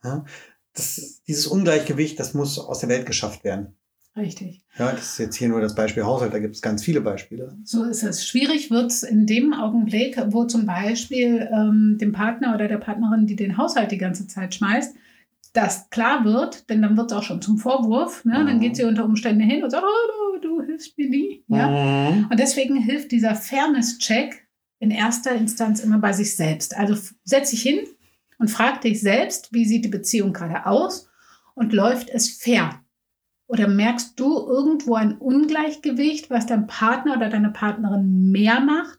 Das, 0.75 1.23
dieses 1.27 1.47
Ungleichgewicht, 1.47 2.19
das 2.19 2.35
muss 2.35 2.59
aus 2.59 2.81
der 2.81 2.89
Welt 2.89 3.07
geschafft 3.07 3.45
werden. 3.45 3.75
Richtig. 4.17 4.63
Ja, 4.79 4.93
das 4.93 5.13
ist 5.13 5.19
jetzt 5.19 5.37
hier 5.37 5.49
nur 5.49 5.61
das 5.61 5.75
Beispiel 5.75 6.05
Haushalt, 6.05 6.33
da 6.33 6.39
gibt 6.39 6.55
es 6.55 6.63
ganz 6.63 6.85
viele 6.85 7.01
Beispiele. 7.01 7.57
So 7.65 7.83
ist 7.85 8.03
es. 8.05 8.25
Schwierig 8.27 8.71
wird 8.71 8.91
es 8.93 9.03
in 9.03 9.27
dem 9.27 9.53
Augenblick, 9.53 10.17
wo 10.29 10.45
zum 10.45 10.67
Beispiel 10.67 11.49
ähm, 11.53 11.99
dem 12.01 12.13
Partner 12.13 12.55
oder 12.55 12.69
der 12.69 12.79
Partnerin, 12.79 13.27
die 13.27 13.35
den 13.37 13.57
Haushalt 13.57 13.91
die 13.91 13.99
ganze 13.99 14.29
Zeit 14.29 14.55
schmeißt, 14.55 14.95
das 15.53 15.89
klar 15.91 16.25
wird, 16.25 16.69
denn 16.71 16.83
dann 16.83 16.97
wird 16.97 17.11
es 17.11 17.17
auch 17.17 17.23
schon 17.25 17.43
zum 17.43 17.59
Vorwurf. 17.59 18.25
Ne? 18.25 18.33
Dann 18.35 18.57
Mhm. 18.57 18.61
geht 18.61 18.77
sie 18.77 18.85
unter 18.85 19.05
Umständen 19.05 19.43
hin 19.43 19.63
und 19.65 19.71
sagt, 19.71 19.85
oh, 19.85 20.39
du, 20.41 20.49
du 20.49 20.63
hilfst 20.63 20.97
mir 20.99 21.09
nie. 21.09 21.45
Ja? 21.49 22.11
Mhm. 22.11 22.27
Und 22.31 22.39
deswegen 22.41 22.77
hilft 22.77 23.11
dieser 23.13 23.35
Fairness-Check 23.35 24.47
in 24.81 24.91
erster 24.91 25.33
Instanz 25.35 25.81
immer 25.81 25.99
bei 25.99 26.13
sich 26.13 26.37
selbst. 26.37 26.77
Also 26.77 26.95
f- 26.95 27.15
setz 27.25 27.51
dich 27.51 27.63
hin 27.63 27.79
und 28.45 28.51
frag 28.51 28.83
dich 28.83 29.01
selbst, 29.01 29.55
wie 29.55 29.65
sieht 29.65 29.87
die 29.87 29.91
Beziehung 29.91 30.35
gerade 30.35 30.67
aus 30.67 31.09
und 31.55 31.73
läuft 31.73 32.11
es 32.11 32.29
fair? 32.29 32.79
Oder 33.47 33.69
merkst 33.69 34.21
du 34.21 34.47
irgendwo 34.47 34.97
ein 34.97 35.17
Ungleichgewicht, 35.17 36.29
was 36.29 36.45
dein 36.45 36.67
Partner 36.67 37.17
oder 37.17 37.31
deine 37.31 37.53
Partnerin 37.53 38.31
mehr 38.31 38.61
macht, 38.61 38.99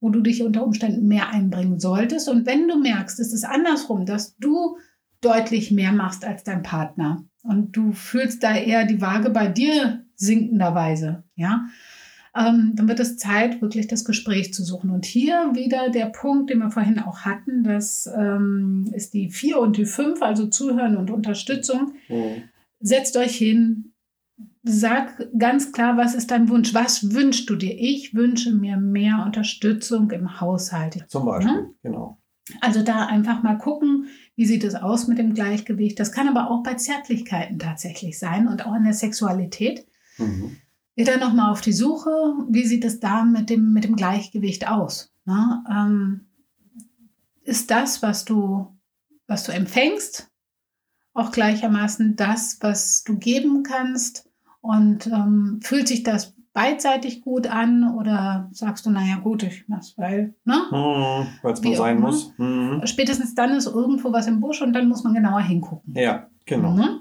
wo 0.00 0.10
du 0.10 0.20
dich 0.20 0.42
unter 0.42 0.66
Umständen 0.66 1.08
mehr 1.08 1.30
einbringen 1.30 1.80
solltest? 1.80 2.28
Und 2.28 2.44
wenn 2.44 2.68
du 2.68 2.78
merkst, 2.78 3.18
es 3.20 3.32
ist 3.32 3.44
andersrum, 3.44 4.04
dass 4.04 4.36
du 4.36 4.76
deutlich 5.22 5.70
mehr 5.70 5.92
machst 5.92 6.26
als 6.26 6.44
dein 6.44 6.62
Partner, 6.62 7.24
und 7.42 7.74
du 7.74 7.92
fühlst 7.92 8.42
da 8.42 8.54
eher 8.54 8.84
die 8.84 9.00
Waage 9.00 9.30
bei 9.30 9.48
dir 9.48 10.04
sinkenderweise, 10.14 11.24
ja, 11.36 11.68
ähm, 12.38 12.72
dann 12.74 12.88
wird 12.88 13.00
es 13.00 13.16
Zeit, 13.16 13.60
wirklich 13.60 13.88
das 13.88 14.04
Gespräch 14.04 14.54
zu 14.54 14.62
suchen. 14.62 14.90
Und 14.90 15.04
hier 15.04 15.50
wieder 15.54 15.90
der 15.90 16.06
Punkt, 16.06 16.50
den 16.50 16.58
wir 16.58 16.70
vorhin 16.70 16.98
auch 17.00 17.20
hatten, 17.20 17.64
das 17.64 18.08
ähm, 18.16 18.88
ist 18.92 19.14
die 19.14 19.30
4 19.30 19.58
und 19.58 19.76
die 19.76 19.86
5, 19.86 20.22
also 20.22 20.46
Zuhören 20.46 20.96
und 20.96 21.10
Unterstützung. 21.10 21.92
Mhm. 22.08 22.44
Setzt 22.80 23.16
euch 23.16 23.36
hin, 23.36 23.92
sag 24.62 25.28
ganz 25.36 25.72
klar, 25.72 25.96
was 25.96 26.14
ist 26.14 26.30
dein 26.30 26.48
Wunsch? 26.48 26.74
Was 26.74 27.12
wünschst 27.12 27.48
du 27.50 27.56
dir? 27.56 27.74
Ich 27.78 28.14
wünsche 28.14 28.52
mir 28.54 28.76
mehr 28.76 29.22
Unterstützung 29.24 30.10
im 30.10 30.40
Haushalt. 30.40 31.04
Zum 31.08 31.24
Beispiel, 31.24 31.52
Mhm. 31.62 31.74
genau. 31.82 32.18
Also 32.60 32.82
da 32.82 33.06
einfach 33.06 33.42
mal 33.42 33.58
gucken, 33.58 34.06
wie 34.34 34.46
sieht 34.46 34.64
es 34.64 34.74
aus 34.74 35.06
mit 35.06 35.18
dem 35.18 35.34
Gleichgewicht. 35.34 36.00
Das 36.00 36.12
kann 36.12 36.28
aber 36.28 36.50
auch 36.50 36.62
bei 36.62 36.74
Zärtlichkeiten 36.74 37.58
tatsächlich 37.58 38.18
sein 38.18 38.48
und 38.48 38.64
auch 38.64 38.74
in 38.74 38.84
der 38.84 38.94
Sexualität. 38.94 39.86
Mhm. 40.16 40.56
Geh 40.98 41.04
dann 41.04 41.20
nochmal 41.20 41.52
auf 41.52 41.60
die 41.60 41.72
Suche, 41.72 42.10
wie 42.48 42.66
sieht 42.66 42.84
es 42.84 42.98
da 42.98 43.24
mit 43.24 43.50
dem, 43.50 43.72
mit 43.72 43.84
dem 43.84 43.94
Gleichgewicht 43.94 44.66
aus? 44.66 45.12
Na, 45.24 45.62
ähm, 45.70 46.26
ist 47.44 47.70
das, 47.70 48.02
was 48.02 48.24
du, 48.24 48.76
was 49.28 49.44
du 49.44 49.52
empfängst, 49.52 50.28
auch 51.14 51.30
gleichermaßen 51.30 52.16
das, 52.16 52.58
was 52.62 53.04
du 53.04 53.16
geben 53.16 53.62
kannst? 53.62 54.28
Und 54.60 55.06
ähm, 55.06 55.60
fühlt 55.62 55.86
sich 55.86 56.02
das 56.02 56.34
beidseitig 56.52 57.20
gut 57.20 57.46
an 57.46 57.94
oder 57.94 58.48
sagst 58.50 58.84
du, 58.84 58.90
naja 58.90 59.18
gut, 59.22 59.44
ich 59.44 59.68
mach's, 59.68 59.96
weil, 59.96 60.34
ne? 60.44 60.56
Weil 61.42 61.52
es 61.52 61.62
mal 61.62 61.76
sein 61.76 62.00
muss. 62.00 62.32
Mhm. 62.38 62.80
Spätestens 62.86 63.36
dann 63.36 63.52
ist 63.52 63.66
irgendwo 63.66 64.12
was 64.12 64.26
im 64.26 64.40
Busch 64.40 64.60
und 64.62 64.72
dann 64.72 64.88
muss 64.88 65.04
man 65.04 65.14
genauer 65.14 65.42
hingucken. 65.42 65.94
Ja, 65.94 66.26
genau. 66.44 66.72
Mhm. 66.72 66.97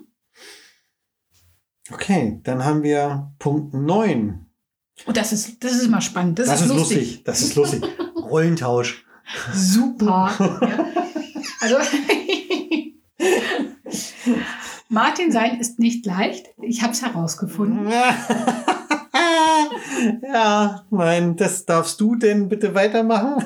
Okay, 1.92 2.40
dann 2.44 2.64
haben 2.66 2.84
wir 2.84 3.32
Punkt 3.40 3.74
9. 3.74 4.46
Und 5.06 5.18
das 5.18 5.32
ist, 5.32 5.64
das 5.64 5.74
ist 5.74 5.84
immer 5.86 6.02
spannend. 6.02 6.40
Das, 6.40 6.48
Das, 6.48 6.62
ist 6.62 6.68
lustig. 6.70 6.98
lustig. 6.98 7.24
Das 7.24 7.42
ist 7.42 7.56
lustig. 7.56 7.84
Rollentausch. 8.16 9.06
Super. 9.54 10.32
ja. 10.62 10.86
Also 11.62 11.78
Martin 14.90 15.32
sein 15.32 15.60
ist 15.60 15.80
nicht 15.80 16.06
leicht. 16.06 16.48
Ich 16.62 16.82
habe 16.82 16.94
es 16.94 17.02
herausgefunden. 17.02 17.90
ja, 20.34 20.84
nein, 20.90 21.36
das 21.36 21.66
darfst 21.66 22.00
du 22.02 22.16
denn 22.16 22.48
bitte 22.50 22.74
weitermachen? 22.74 23.44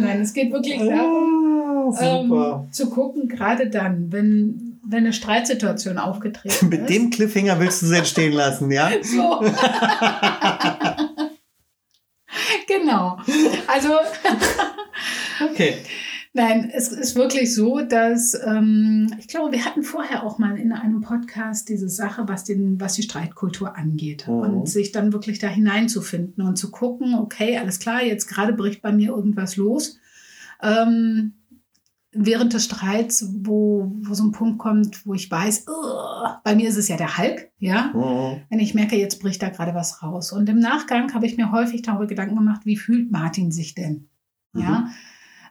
Nein, 0.00 0.20
es 0.22 0.32
geht 0.32 0.52
wirklich 0.52 0.78
darum, 0.78 1.42
Ah, 1.88 1.92
super. 1.92 2.64
ähm, 2.66 2.72
zu 2.72 2.90
gucken, 2.90 3.28
gerade 3.28 3.68
dann, 3.70 4.10
wenn, 4.10 4.65
wenn 4.88 5.00
eine 5.00 5.12
Streitsituation 5.12 5.98
aufgetreten 5.98 6.68
Mit 6.70 6.82
ist. 6.82 6.90
dem 6.90 7.10
Cliffhanger 7.10 7.58
willst 7.60 7.82
du 7.82 7.86
sie 7.86 7.96
jetzt 7.96 8.10
stehen 8.10 8.32
lassen, 8.32 8.70
ja? 8.70 8.90
So. 9.02 9.40
genau. 12.66 13.18
Also 13.66 13.90
Okay. 15.50 15.76
Nein, 16.32 16.70
es 16.70 16.88
ist 16.88 17.16
wirklich 17.16 17.54
so, 17.54 17.80
dass 17.80 18.34
ähm, 18.46 19.10
ich 19.18 19.26
glaube, 19.26 19.52
wir 19.52 19.64
hatten 19.64 19.82
vorher 19.82 20.22
auch 20.22 20.38
mal 20.38 20.58
in 20.58 20.70
einem 20.70 21.00
Podcast 21.00 21.70
diese 21.70 21.88
Sache, 21.88 22.24
was, 22.28 22.44
den, 22.44 22.78
was 22.78 22.92
die 22.92 23.02
Streitkultur 23.02 23.74
angeht. 23.74 24.28
Mhm. 24.28 24.34
Und 24.34 24.68
sich 24.68 24.92
dann 24.92 25.14
wirklich 25.14 25.38
da 25.38 25.48
hineinzufinden 25.48 26.44
und 26.46 26.56
zu 26.56 26.70
gucken, 26.70 27.14
okay, 27.14 27.56
alles 27.56 27.78
klar, 27.78 28.02
jetzt 28.02 28.26
gerade 28.26 28.52
bricht 28.52 28.82
bei 28.82 28.92
mir 28.92 29.08
irgendwas 29.10 29.56
los. 29.56 29.98
Ähm, 30.62 31.32
während 32.18 32.52
des 32.52 32.64
Streits, 32.66 33.28
wo, 33.40 33.92
wo 34.02 34.14
so 34.14 34.24
ein 34.24 34.32
Punkt 34.32 34.58
kommt, 34.58 35.04
wo 35.06 35.14
ich 35.14 35.30
weiß, 35.30 35.66
"Ugh", 35.68 36.38
bei 36.44 36.54
mir 36.54 36.68
ist 36.68 36.76
es 36.76 36.88
ja 36.88 36.96
der 36.96 37.18
Hulk, 37.18 37.50
ja, 37.58 37.92
Mhm. 37.94 38.42
wenn 38.48 38.58
ich 38.58 38.74
merke, 38.74 38.96
jetzt 38.96 39.20
bricht 39.20 39.42
da 39.42 39.48
gerade 39.50 39.74
was 39.74 40.02
raus. 40.02 40.32
Und 40.32 40.48
im 40.48 40.58
Nachgang 40.58 41.12
habe 41.14 41.26
ich 41.26 41.36
mir 41.36 41.52
häufig 41.52 41.82
darüber 41.82 42.06
Gedanken 42.06 42.36
gemacht, 42.36 42.62
wie 42.64 42.76
fühlt 42.76 43.10
Martin 43.10 43.50
sich 43.52 43.74
denn? 43.74 44.08
Ja, 44.54 44.88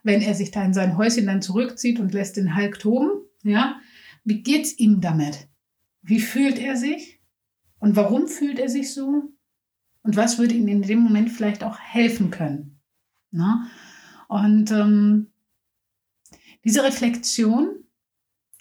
wenn 0.04 0.22
er 0.22 0.34
sich 0.34 0.52
da 0.52 0.64
in 0.64 0.74
sein 0.74 0.98
Häuschen 0.98 1.26
dann 1.28 1.42
zurückzieht 1.42 2.00
und 2.00 2.14
lässt 2.14 2.38
den 2.38 2.56
Hulk 2.56 2.80
toben, 2.80 3.10
ja, 3.44 3.76
wie 4.24 4.42
geht's 4.42 4.78
ihm 4.80 5.02
damit? 5.02 5.48
Wie 6.02 6.20
fühlt 6.20 6.58
er 6.60 6.76
sich? 6.76 7.22
Und 7.80 7.96
warum 7.96 8.28
fühlt 8.28 8.58
er 8.60 8.70
sich 8.70 8.94
so? 8.94 9.24
Und 10.04 10.16
was 10.16 10.38
würde 10.40 10.56
ihm 10.56 10.68
in 10.68 10.82
dem 10.82 11.00
Moment 11.00 11.30
vielleicht 11.32 11.64
auch 11.64 11.78
helfen 11.80 12.32
können? 12.32 12.80
Na? 13.32 13.68
Und 14.28 14.72
ähm, 14.72 15.28
diese 16.66 16.84
Reflexion 16.84 17.86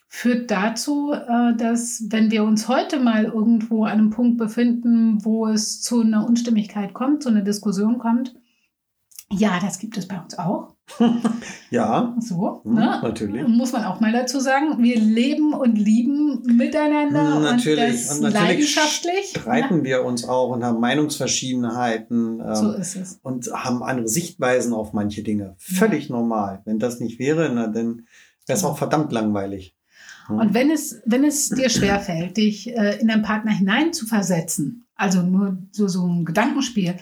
führt 0.09 0.51
dazu, 0.51 1.13
äh, 1.13 1.57
dass 1.57 2.05
wenn 2.09 2.31
wir 2.31 2.45
uns 2.45 2.69
heute 2.69 3.01
mal 3.01 3.25
irgendwo 3.25 3.85
an 3.85 3.93
einem 3.93 4.11
Punkt 4.11 4.39
befinden, 4.39 5.25
wo 5.25 5.49
es 5.49 5.83
zu 5.83 6.03
einer 6.03 6.25
Unstimmigkeit 6.25 6.95
kommt, 6.95 7.25
zu 7.25 7.31
einer 7.31 7.43
Diskussion 7.43 7.99
kommt, 7.99 8.35
ja, 9.33 9.59
das 9.59 9.81
gibt 9.81 9.97
es 9.97 10.07
bei 10.07 10.21
uns 10.21 10.39
auch. 10.39 10.74
Ja, 11.71 12.15
So, 12.21 12.61
mhm, 12.65 12.75
ne? 12.75 13.01
natürlich. 13.03 13.49
Muss 13.49 13.73
man 13.73 13.85
auch 13.85 14.01
mal 14.01 14.13
dazu 14.13 14.39
sagen, 14.39 14.83
wir 14.83 14.99
leben 14.99 15.53
und 15.53 15.77
lieben 15.77 16.43
miteinander 16.57 17.41
Natürlich. 17.41 17.81
und 17.85 17.93
das 17.93 18.17
Und 18.17 18.23
natürlich 18.23 18.49
leidenschaftlich. 18.49 19.31
Streiten 19.31 19.83
wir 19.83 20.05
uns 20.05 20.25
auch 20.29 20.51
und 20.51 20.63
haben 20.63 20.81
Meinungsverschiedenheiten 20.81 22.37
Ne? 22.37 22.57
So 22.57 22.75
ähm, 22.75 22.81
ist 22.81 22.97
es. 22.97 23.19
und 23.23 23.51
haben 23.53 23.83
andere 23.83 24.09
Sichtweisen 24.09 24.73
auf 24.73 24.93
manche 24.93 25.23
Dinge. 25.23 25.55
Völlig 25.59 26.11
normal. 26.11 26.63
Wenn 26.65 26.79
das 26.79 27.01
nicht 27.01 27.19
wäre, 27.19 27.51
na, 27.53 27.67
dann 27.67 28.07
wäre 28.47 28.59
es 28.59 28.65
auch 28.65 28.79
verdammt 28.79 29.11
langweilig. 29.13 29.75
Mhm. 30.29 30.39
Und 30.39 30.55
wenn 30.55 30.71
es, 30.71 31.01
wenn 31.07 31.25
es 31.25 31.49
dir 31.49 31.69
schwerfällt, 31.71 32.37
dich 32.37 32.69
äh, 32.77 32.99
in 33.01 33.09
deinen 33.09 33.23
Partner 33.23 33.53
hinein 33.53 33.93
zu 33.93 34.07
versetzen, 34.07 34.85
also 34.97 35.23
nur 35.23 35.59
so, 35.73 35.89
so 35.89 36.07
ein 36.07 36.25
Gedankenspiel, 36.25 36.95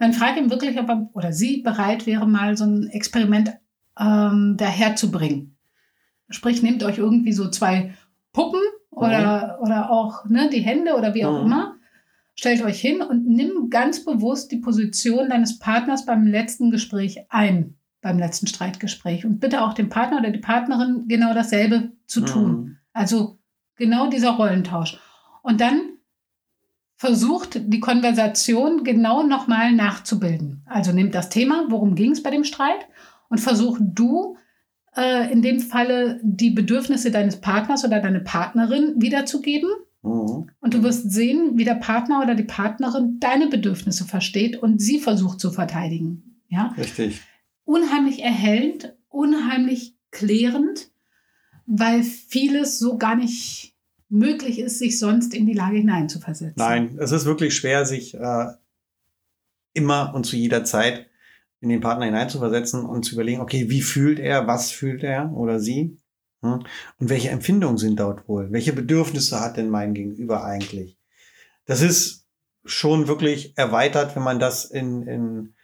dann 0.00 0.12
frag 0.14 0.36
ihn 0.36 0.50
wirklich, 0.50 0.78
ob 0.78 0.88
er 0.88 1.10
oder 1.12 1.32
sie 1.32 1.58
bereit 1.62 2.06
wäre, 2.06 2.26
mal 2.26 2.56
so 2.56 2.64
ein 2.64 2.88
Experiment 2.88 3.52
ähm, 3.98 4.56
daherzubringen. 4.56 5.56
Sprich, 6.30 6.62
nehmt 6.62 6.82
euch 6.82 6.98
irgendwie 6.98 7.32
so 7.32 7.48
zwei 7.50 7.94
Puppen 8.32 8.60
oder, 8.90 9.58
oder 9.60 9.90
auch 9.90 10.24
ne, 10.24 10.48
die 10.50 10.60
Hände 10.60 10.94
oder 10.96 11.14
wie 11.14 11.24
auch 11.24 11.40
Mhm. 11.40 11.46
immer, 11.46 11.76
stellt 12.34 12.62
euch 12.62 12.80
hin 12.80 13.02
und 13.02 13.28
nimm 13.28 13.68
ganz 13.68 14.04
bewusst 14.04 14.50
die 14.52 14.58
Position 14.58 15.28
deines 15.28 15.58
Partners 15.58 16.06
beim 16.06 16.26
letzten 16.26 16.70
Gespräch 16.70 17.18
ein, 17.28 17.76
beim 18.00 18.18
letzten 18.18 18.46
Streitgespräch. 18.46 19.26
Und 19.26 19.38
bitte 19.38 19.62
auch 19.62 19.74
dem 19.74 19.90
Partner 19.90 20.18
oder 20.20 20.30
die 20.30 20.38
Partnerin 20.38 21.04
genau 21.08 21.34
dasselbe 21.34 21.92
zu 22.06 22.22
tun. 22.22 22.52
Mhm. 22.52 22.76
Also 22.94 23.38
genau 23.76 24.08
dieser 24.08 24.30
Rollentausch. 24.30 24.98
Und 25.42 25.60
dann 25.60 25.80
versucht 27.00 27.58
die 27.72 27.80
Konversation 27.80 28.84
genau 28.84 29.22
nochmal 29.22 29.72
nachzubilden. 29.72 30.62
Also 30.66 30.92
nimmt 30.92 31.14
das 31.14 31.30
Thema, 31.30 31.64
worum 31.70 31.94
ging 31.94 32.10
es 32.10 32.22
bei 32.22 32.28
dem 32.28 32.44
Streit, 32.44 32.86
und 33.30 33.40
versuch 33.40 33.78
du 33.80 34.36
äh, 34.94 35.32
in 35.32 35.40
dem 35.40 35.60
Falle 35.60 36.20
die 36.22 36.50
Bedürfnisse 36.50 37.10
deines 37.10 37.40
Partners 37.40 37.86
oder 37.86 38.00
deine 38.00 38.20
Partnerin 38.20 38.96
wiederzugeben. 38.98 39.70
Mhm. 40.02 40.50
Und 40.60 40.74
du 40.74 40.82
wirst 40.82 41.10
sehen, 41.10 41.56
wie 41.56 41.64
der 41.64 41.76
Partner 41.76 42.20
oder 42.20 42.34
die 42.34 42.44
Partnerin 42.44 43.16
deine 43.18 43.46
Bedürfnisse 43.46 44.04
versteht 44.04 44.58
und 44.58 44.82
sie 44.82 44.98
versucht 44.98 45.40
zu 45.40 45.50
verteidigen. 45.50 46.42
Ja? 46.48 46.74
Richtig. 46.76 47.22
unheimlich 47.64 48.22
erhellend, 48.22 48.94
unheimlich 49.08 49.96
klärend, 50.10 50.90
weil 51.64 52.02
vieles 52.02 52.78
so 52.78 52.98
gar 52.98 53.16
nicht 53.16 53.69
möglich 54.10 54.58
ist, 54.58 54.78
sich 54.78 54.98
sonst 54.98 55.32
in 55.34 55.46
die 55.46 55.54
Lage 55.54 55.78
hineinzuversetzen. 55.78 56.54
Nein, 56.56 56.98
es 57.00 57.12
ist 57.12 57.24
wirklich 57.24 57.54
schwer, 57.54 57.86
sich 57.86 58.14
äh, 58.14 58.46
immer 59.72 60.12
und 60.14 60.26
zu 60.26 60.36
jeder 60.36 60.64
Zeit 60.64 61.06
in 61.60 61.68
den 61.68 61.80
Partner 61.80 62.06
hineinzuversetzen 62.06 62.84
und 62.84 63.04
zu 63.04 63.14
überlegen, 63.14 63.40
okay, 63.40 63.70
wie 63.70 63.82
fühlt 63.82 64.18
er, 64.18 64.46
was 64.46 64.70
fühlt 64.70 65.02
er 65.02 65.32
oder 65.32 65.60
sie? 65.60 65.98
Hm? 66.42 66.64
Und 66.98 67.08
welche 67.08 67.30
Empfindungen 67.30 67.78
sind 67.78 68.00
dort 68.00 68.28
wohl? 68.28 68.50
Welche 68.50 68.72
Bedürfnisse 68.72 69.40
hat 69.40 69.56
denn 69.56 69.68
mein 69.68 69.94
Gegenüber 69.94 70.44
eigentlich? 70.44 70.98
Das 71.66 71.82
ist 71.82 72.26
schon 72.64 73.08
wirklich 73.08 73.56
erweitert, 73.56 74.16
wenn 74.16 74.22
man 74.22 74.38
das 74.38 74.64
in, 74.64 75.02
in 75.02 75.54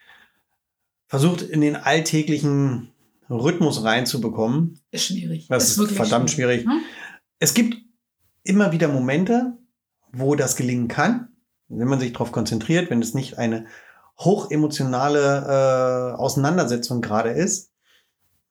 versucht, 1.09 1.42
in 1.42 1.61
den 1.61 1.76
alltäglichen 1.76 2.90
Rhythmus 3.28 3.82
reinzubekommen. 3.82 4.80
Ist 4.90 5.06
schwierig. 5.06 5.48
Das 5.48 5.68
ist 5.68 5.78
wirklich 5.78 5.96
verdammt 5.96 6.30
schwierig. 6.30 6.64
Hm? 6.64 6.80
Es 7.38 7.54
gibt 7.54 7.86
immer 8.46 8.72
wieder 8.72 8.88
Momente, 8.88 9.56
wo 10.12 10.35
das 10.35 10.56
gelingen 10.56 10.88
kann, 10.88 11.28
wenn 11.68 11.88
man 11.88 12.00
sich 12.00 12.12
darauf 12.12 12.32
konzentriert, 12.32 12.90
wenn 12.90 13.02
es 13.02 13.14
nicht 13.14 13.38
eine 13.38 13.66
hochemotionale 14.18 16.14
äh, 16.14 16.16
Auseinandersetzung 16.16 17.02
gerade 17.02 17.30
ist. 17.30 17.70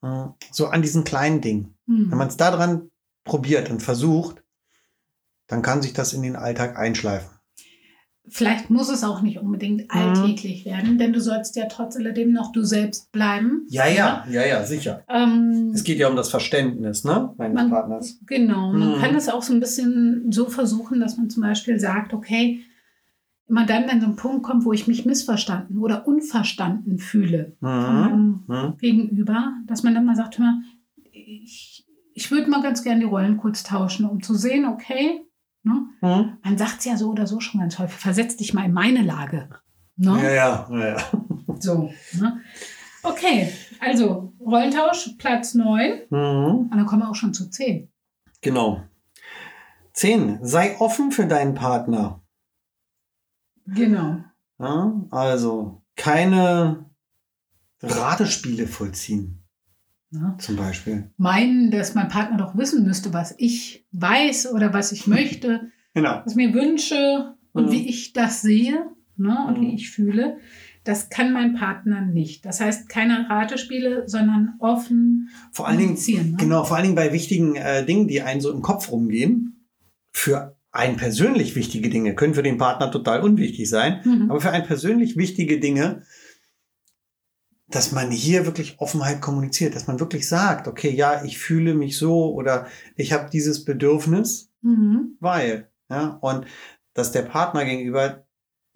Äh, 0.02 0.26
So 0.50 0.68
an 0.68 0.82
diesen 0.82 1.04
kleinen 1.04 1.40
Dingen. 1.40 1.76
Hm. 1.86 2.10
Wenn 2.10 2.18
man 2.18 2.28
es 2.28 2.36
daran 2.36 2.90
probiert 3.24 3.70
und 3.70 3.82
versucht, 3.82 4.42
dann 5.48 5.62
kann 5.62 5.82
sich 5.82 5.92
das 5.92 6.12
in 6.12 6.22
den 6.22 6.36
Alltag 6.36 6.76
einschleifen. 6.76 7.35
Vielleicht 8.28 8.70
muss 8.70 8.88
es 8.88 9.04
auch 9.04 9.22
nicht 9.22 9.38
unbedingt 9.38 9.90
alltäglich 9.90 10.64
werden, 10.64 10.98
denn 10.98 11.12
du 11.12 11.20
sollst 11.20 11.56
ja 11.56 11.66
trotz 11.66 11.96
alledem 11.96 12.32
noch 12.32 12.52
du 12.52 12.62
selbst 12.64 13.12
bleiben. 13.12 13.66
Ja, 13.68 13.86
ja, 13.86 14.24
ja, 14.30 14.46
ja, 14.46 14.64
sicher. 14.64 15.02
Ähm, 15.08 15.70
Es 15.74 15.84
geht 15.84 15.98
ja 15.98 16.08
um 16.08 16.16
das 16.16 16.30
Verständnis, 16.30 17.04
ne, 17.04 17.32
meines 17.38 17.54
Man- 17.54 17.70
Partners. 17.70 18.18
Genau, 18.26 18.72
man 18.72 18.96
Mhm. 18.96 19.00
kann 19.00 19.14
es 19.14 19.28
auch 19.28 19.42
so 19.42 19.52
ein 19.52 19.60
bisschen 19.60 20.30
so 20.32 20.48
versuchen, 20.48 21.00
dass 21.00 21.16
man 21.16 21.30
zum 21.30 21.42
Beispiel 21.42 21.78
sagt, 21.78 22.12
okay, 22.14 22.62
immer 23.48 23.64
dann, 23.64 23.86
wenn 23.88 24.00
so 24.00 24.06
ein 24.08 24.16
Punkt 24.16 24.42
kommt, 24.42 24.64
wo 24.64 24.72
ich 24.72 24.88
mich 24.88 25.06
missverstanden 25.06 25.78
oder 25.78 26.06
unverstanden 26.08 26.98
fühle 26.98 27.56
Mhm. 27.60 28.44
Mhm. 28.48 28.74
Gegenüber, 28.78 29.52
dass 29.66 29.82
man 29.84 29.94
dann 29.94 30.04
mal 30.04 30.16
sagt, 30.16 30.38
hör 30.38 30.46
mal, 30.46 30.62
ich, 31.12 31.86
ich 32.14 32.30
würde 32.30 32.50
mal 32.50 32.62
ganz 32.62 32.82
gerne 32.82 33.00
die 33.00 33.06
Rollen 33.06 33.36
kurz 33.36 33.62
tauschen, 33.62 34.04
um 34.06 34.22
zu 34.22 34.34
sehen, 34.34 34.64
okay, 34.64 35.20
ne? 35.66 35.86
Mhm. 36.00 36.38
man 36.42 36.58
sagt 36.58 36.78
es 36.78 36.84
ja 36.84 36.96
so 36.96 37.10
oder 37.10 37.26
so 37.26 37.40
schon 37.40 37.60
ganz 37.60 37.78
häufig, 37.78 37.98
versetz 37.98 38.36
dich 38.36 38.54
mal 38.54 38.64
in 38.64 38.72
meine 38.72 39.02
Lage. 39.02 39.48
Ne? 39.96 40.18
Ja, 40.22 40.30
ja, 40.30 40.68
ja, 40.70 40.88
ja. 40.96 41.04
So, 41.58 41.90
ne? 42.12 42.40
Okay, 43.02 43.52
also 43.80 44.32
Rollentausch, 44.40 45.14
Platz 45.18 45.54
9. 45.54 46.02
Mhm. 46.10 46.68
Und 46.70 46.70
dann 46.70 46.86
kommen 46.86 47.02
wir 47.02 47.10
auch 47.10 47.14
schon 47.14 47.32
zu 47.32 47.48
10. 47.48 47.90
Genau. 48.42 48.82
Zehn. 49.92 50.38
Sei 50.42 50.78
offen 50.78 51.12
für 51.12 51.26
deinen 51.26 51.54
Partner. 51.54 52.20
Genau. 53.66 54.18
Ja, 54.58 55.06
also 55.10 55.82
keine 55.96 56.90
Ratespiele 57.82 58.66
vollziehen, 58.66 59.45
Ne? 60.20 60.34
zum 60.38 60.56
Beispiel. 60.56 61.10
Meinen, 61.16 61.70
dass 61.70 61.94
mein 61.94 62.08
Partner 62.08 62.36
doch 62.38 62.56
wissen 62.56 62.84
müsste, 62.84 63.12
was 63.12 63.34
ich 63.38 63.86
weiß 63.92 64.52
oder 64.52 64.72
was 64.72 64.92
ich 64.92 65.06
möchte, 65.06 65.70
Genau. 65.94 66.20
was 66.24 66.34
mir 66.34 66.52
wünsche 66.54 67.34
und 67.52 67.66
Mhm. 67.66 67.72
wie 67.72 67.88
ich 67.88 68.12
das 68.12 68.42
sehe 68.42 68.86
ne? 69.16 69.36
und 69.48 69.58
Mhm. 69.58 69.62
wie 69.62 69.74
ich 69.74 69.90
fühle. 69.90 70.38
Das 70.84 71.08
kann 71.10 71.32
mein 71.32 71.54
Partner 71.54 72.00
nicht. 72.02 72.44
Das 72.44 72.60
heißt, 72.60 72.88
keine 72.88 73.28
Ratespiele, 73.28 74.04
sondern 74.06 74.54
offen 74.60 75.30
Vor 75.52 75.66
allen 75.66 75.78
Dingen. 75.78 75.94
Ne? 75.94 76.36
genau, 76.38 76.62
vor 76.64 76.76
allen 76.76 76.84
Dingen 76.84 76.94
bei 76.94 77.12
wichtigen 77.12 77.56
äh, 77.56 77.84
Dingen, 77.84 78.06
die 78.06 78.22
einen 78.22 78.40
so 78.40 78.52
im 78.52 78.62
Kopf 78.62 78.92
rumgehen. 78.92 79.66
Für 80.12 80.56
einen 80.70 80.96
persönlich 80.96 81.56
wichtige 81.56 81.88
Dinge 81.90 82.14
können 82.14 82.34
für 82.34 82.42
den 82.42 82.58
Partner 82.58 82.90
total 82.90 83.22
unwichtig 83.22 83.68
sein. 83.68 84.00
Mhm. 84.04 84.30
Aber 84.30 84.40
für 84.40 84.50
einen 84.50 84.66
persönlich 84.66 85.16
wichtige 85.16 85.58
Dinge, 85.58 86.02
dass 87.68 87.92
man 87.92 88.10
hier 88.10 88.46
wirklich 88.46 88.78
Offenheit 88.78 89.20
kommuniziert, 89.20 89.74
dass 89.74 89.86
man 89.86 89.98
wirklich 89.98 90.28
sagt, 90.28 90.68
okay, 90.68 90.90
ja, 90.90 91.24
ich 91.24 91.38
fühle 91.38 91.74
mich 91.74 91.98
so 91.98 92.32
oder 92.32 92.66
ich 92.94 93.12
habe 93.12 93.30
dieses 93.30 93.64
Bedürfnis, 93.64 94.50
Mhm. 94.62 95.16
weil, 95.20 95.70
ja, 95.88 96.18
und 96.20 96.46
dass 96.94 97.12
der 97.12 97.22
Partner 97.22 97.64
gegenüber 97.64 98.26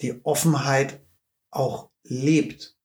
die 0.00 0.24
Offenheit 0.24 1.05
auch 1.50 1.90
lebt, 2.05 2.76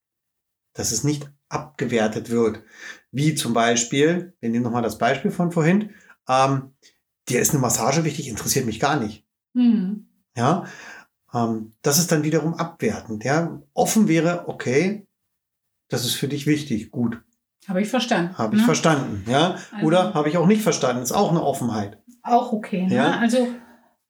dass 0.73 0.91
es 0.91 1.03
nicht 1.03 1.31
abgewertet 1.49 2.29
wird, 2.29 2.63
wie 3.11 3.35
zum 3.35 3.53
Beispiel, 3.53 4.35
wir 4.39 4.49
nehmen 4.49 4.63
nochmal 4.63 4.81
das 4.81 4.97
Beispiel 4.97 5.31
von 5.31 5.51
vorhin, 5.51 5.91
ähm, 6.27 6.73
dir 7.29 7.39
ist 7.41 7.51
eine 7.51 7.59
Massage 7.61 8.03
wichtig, 8.03 8.27
interessiert 8.27 8.65
mich 8.65 8.79
gar 8.79 8.99
nicht. 8.99 9.25
Mhm. 9.53 10.07
Ja, 10.35 10.65
ähm, 11.33 11.73
das 11.81 11.99
ist 11.99 12.11
dann 12.11 12.23
wiederum 12.23 12.55
abwertend. 12.55 13.23
Ja, 13.23 13.61
offen 13.73 14.07
wäre, 14.07 14.47
okay, 14.47 15.07
das 15.89 16.05
ist 16.05 16.15
für 16.15 16.27
dich 16.27 16.45
wichtig, 16.47 16.91
gut, 16.91 17.21
Habe 17.67 17.81
ich 17.81 17.87
verstanden. 17.89 18.37
habe 18.37 18.55
ich 18.55 18.61
ne? 18.61 18.65
verstanden. 18.65 19.23
Ja, 19.29 19.55
Also- 19.71 19.85
oder 19.87 20.13
habe 20.13 20.29
ich 20.29 20.37
auch 20.37 20.47
nicht 20.47 20.61
verstanden, 20.61 21.01
ist 21.03 21.11
auch 21.11 21.31
eine 21.31 21.43
Offenheit. 21.43 21.99
Auch 22.23 22.51
okay. 22.53 22.87
Ne? 22.87 22.95
Ja. 22.95 23.17
Also 23.19 23.47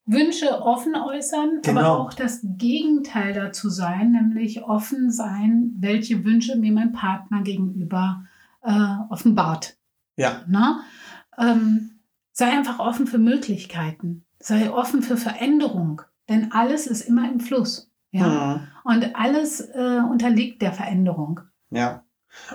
Wünsche 0.07 0.61
offen 0.61 0.95
äußern, 0.95 1.61
aber 1.65 1.73
Genau. 1.73 1.95
auch 1.97 2.13
das 2.13 2.41
Gegenteil 2.43 3.33
dazu 3.33 3.69
sein, 3.69 4.11
nämlich 4.11 4.61
offen 4.63 5.09
sein, 5.11 5.73
welche 5.79 6.23
Wünsche 6.23 6.55
mir 6.57 6.71
mein 6.71 6.91
Partner 6.91 7.41
gegenüber 7.41 8.23
äh, 8.61 8.95
offenbart. 9.09 9.77
Ja, 10.17 10.41
Ne? 10.47 10.79
Ähm, 11.37 11.99
sei 12.31 12.51
einfach 12.51 12.79
offen 12.79 13.05
für 13.07 13.17
Möglichkeiten. 13.17 14.25
Sei 14.39 14.71
offen 14.71 15.01
für 15.01 15.17
Veränderung. 15.17 16.01
Denn 16.29 16.51
alles 16.51 16.87
ist 16.87 17.01
immer 17.01 17.29
im 17.31 17.39
Fluss. 17.39 17.91
Ja? 18.11 18.27
Mhm. 18.57 18.67
Und 18.91 19.15
alles 19.15 19.59
äh, 19.61 20.01
unterliegt 20.09 20.61
der 20.61 20.71
Veränderung. 20.71 21.41
Ja. 21.75 22.03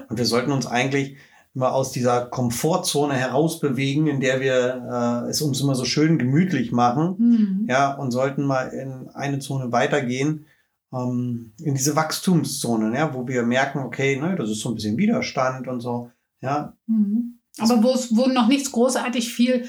Und 0.08 0.18
wir 0.18 0.26
sollten 0.26 0.52
uns 0.52 0.66
eigentlich 0.66 1.16
immer 1.54 1.72
aus 1.72 1.90
dieser 1.92 2.26
Komfortzone 2.26 3.14
herausbewegen, 3.14 4.06
in 4.06 4.20
der 4.20 4.40
wir 4.40 5.24
äh, 5.26 5.30
es 5.30 5.42
uns 5.42 5.60
immer 5.60 5.74
so 5.74 5.84
schön 5.84 6.18
gemütlich 6.18 6.70
machen. 6.70 7.16
Hm. 7.18 7.66
ja, 7.68 7.92
und 7.94 8.12
sollten 8.12 8.44
mal 8.44 8.68
in 8.68 9.08
eine 9.08 9.40
Zone 9.40 9.72
weitergehen, 9.72 10.46
ähm, 10.92 11.52
in 11.58 11.74
diese 11.74 11.96
Wachstumszone, 11.96 12.96
ja, 12.96 13.14
wo 13.14 13.26
wir 13.26 13.42
merken, 13.42 13.80
okay, 13.80 14.16
ne, 14.16 14.36
das 14.36 14.50
ist 14.50 14.60
so 14.60 14.70
ein 14.70 14.74
bisschen 14.74 14.96
Widerstand 14.96 15.66
und 15.68 15.80
so, 15.80 16.10
ja, 16.40 16.76
Mhm. 16.86 17.36
Aber 17.58 17.82
wo 17.82 17.92
es 17.92 18.16
wo 18.16 18.26
noch 18.26 18.46
nichts 18.46 18.70
großartig 18.70 19.34
viel 19.34 19.68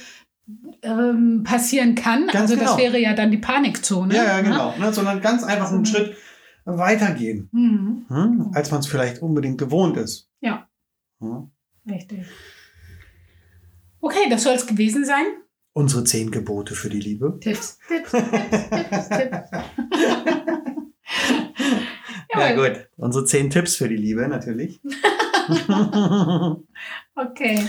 ähm, 0.82 1.44
passieren 1.44 1.96
kann. 1.96 2.28
Ganz 2.28 2.52
also 2.52 2.56
genau. 2.56 2.66
das 2.68 2.78
wäre 2.78 3.00
ja 3.00 3.14
dann 3.14 3.32
die 3.32 3.38
Panikzone. 3.38 4.16
ja, 4.16 4.24
ja, 4.24 4.38
ne? 4.38 4.44
genau, 4.44 4.74
ne, 4.78 4.94
sondern 4.94 5.22
ganz 5.22 5.44
einfach 5.44 5.70
einen 5.70 5.80
Mhm. 5.80 5.86
Schritt 5.86 6.16
weitergehen, 6.78 7.50
Mhm. 7.52 8.06
hm, 8.08 8.52
als 8.54 8.72
man 8.72 8.80
es 8.82 8.88
vielleicht 8.88 9.22
unbedingt 9.22 9.58
gewohnt 9.58 9.98
ist. 9.98 10.30
Ja. 10.42 10.68
Hm. 11.20 11.52
Richtig. 11.90 12.26
Okay, 14.00 14.30
das 14.30 14.44
soll 14.44 14.54
es 14.56 14.66
gewesen 14.68 15.06
sein. 15.06 15.26
Unsere 15.74 16.04
zehn 16.04 16.32
Gebote 16.32 16.76
für 16.76 16.90
die 16.90 17.00
Liebe. 17.00 17.38
Tipps, 17.40 17.80
Tipps, 17.88 18.12
Tipps, 18.12 18.30
Tipps, 18.70 19.10
Tipps. 19.10 19.50
Ja, 22.34 22.56
gut. 22.56 22.88
Unsere 22.98 23.26
zehn 23.26 23.50
Tipps 23.50 23.76
für 23.76 23.88
die 23.90 23.96
Liebe, 23.98 24.28
natürlich. 24.28 24.80
Okay. 27.16 27.66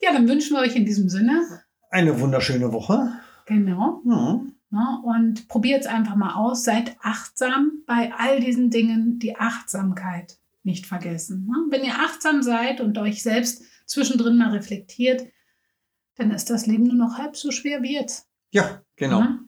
Ja, 0.00 0.12
dann 0.12 0.28
wünschen 0.28 0.54
wir 0.56 0.60
euch 0.60 0.76
in 0.76 0.84
diesem 0.84 1.08
Sinne, 1.08 1.42
Eine 1.90 2.18
wunderschöne 2.20 2.72
Woche. 2.72 3.12
genau, 3.46 4.00
Hm. 4.04 4.52
Ne, 4.70 5.00
und 5.04 5.48
probiert 5.48 5.82
es 5.82 5.86
einfach 5.86 6.16
mal 6.16 6.34
aus. 6.34 6.64
Seid 6.64 6.96
achtsam 7.00 7.82
bei 7.86 8.12
all 8.16 8.40
diesen 8.40 8.70
Dingen, 8.70 9.18
die 9.18 9.36
Achtsamkeit 9.36 10.38
nicht 10.62 10.86
vergessen. 10.86 11.46
Ne? 11.46 11.54
Wenn 11.70 11.84
ihr 11.84 11.94
achtsam 11.94 12.42
seid 12.42 12.80
und 12.80 12.98
euch 12.98 13.22
selbst 13.22 13.62
zwischendrin 13.86 14.36
mal 14.36 14.50
reflektiert, 14.50 15.26
dann 16.16 16.30
ist 16.30 16.50
das 16.50 16.66
Leben 16.66 16.84
nur 16.84 16.96
noch 16.96 17.18
halb 17.18 17.36
so 17.36 17.50
schwer 17.50 17.82
wie 17.82 17.94
jetzt. 17.94 18.28
Ja, 18.50 18.82
genau. 18.96 19.20
Ne? 19.20 19.40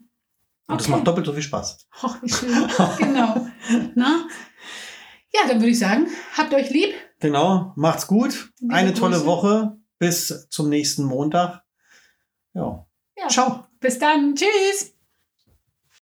Und 0.69 0.81
es 0.81 0.89
macht 0.89 1.07
doppelt 1.07 1.27
so 1.27 1.33
viel 1.33 1.43
Spaß. 1.43 1.89
Ach, 2.03 2.23
wie 2.23 2.29
schön. 2.29 2.53
genau. 2.99 3.47
Na? 3.95 4.29
Ja, 5.33 5.49
dann 5.49 5.59
würde 5.59 5.71
ich 5.71 5.79
sagen, 5.79 6.09
habt 6.37 6.53
euch 6.55 6.71
lieb. 6.71 6.95
Genau, 7.21 7.73
macht's 7.77 8.07
gut. 8.07 8.53
Liebe 8.61 8.75
Eine 8.75 8.95
tolle 8.95 9.17
Grüße. 9.17 9.27
Woche. 9.27 9.77
Bis 9.99 10.49
zum 10.51 10.69
nächsten 10.69 11.05
Montag. 11.05 11.65
Ja. 12.55 12.87
Ja. 13.17 13.29
Ciao. 13.29 13.67
Bis 13.81 13.99
dann. 13.99 14.35
Tschüss. 14.35 14.95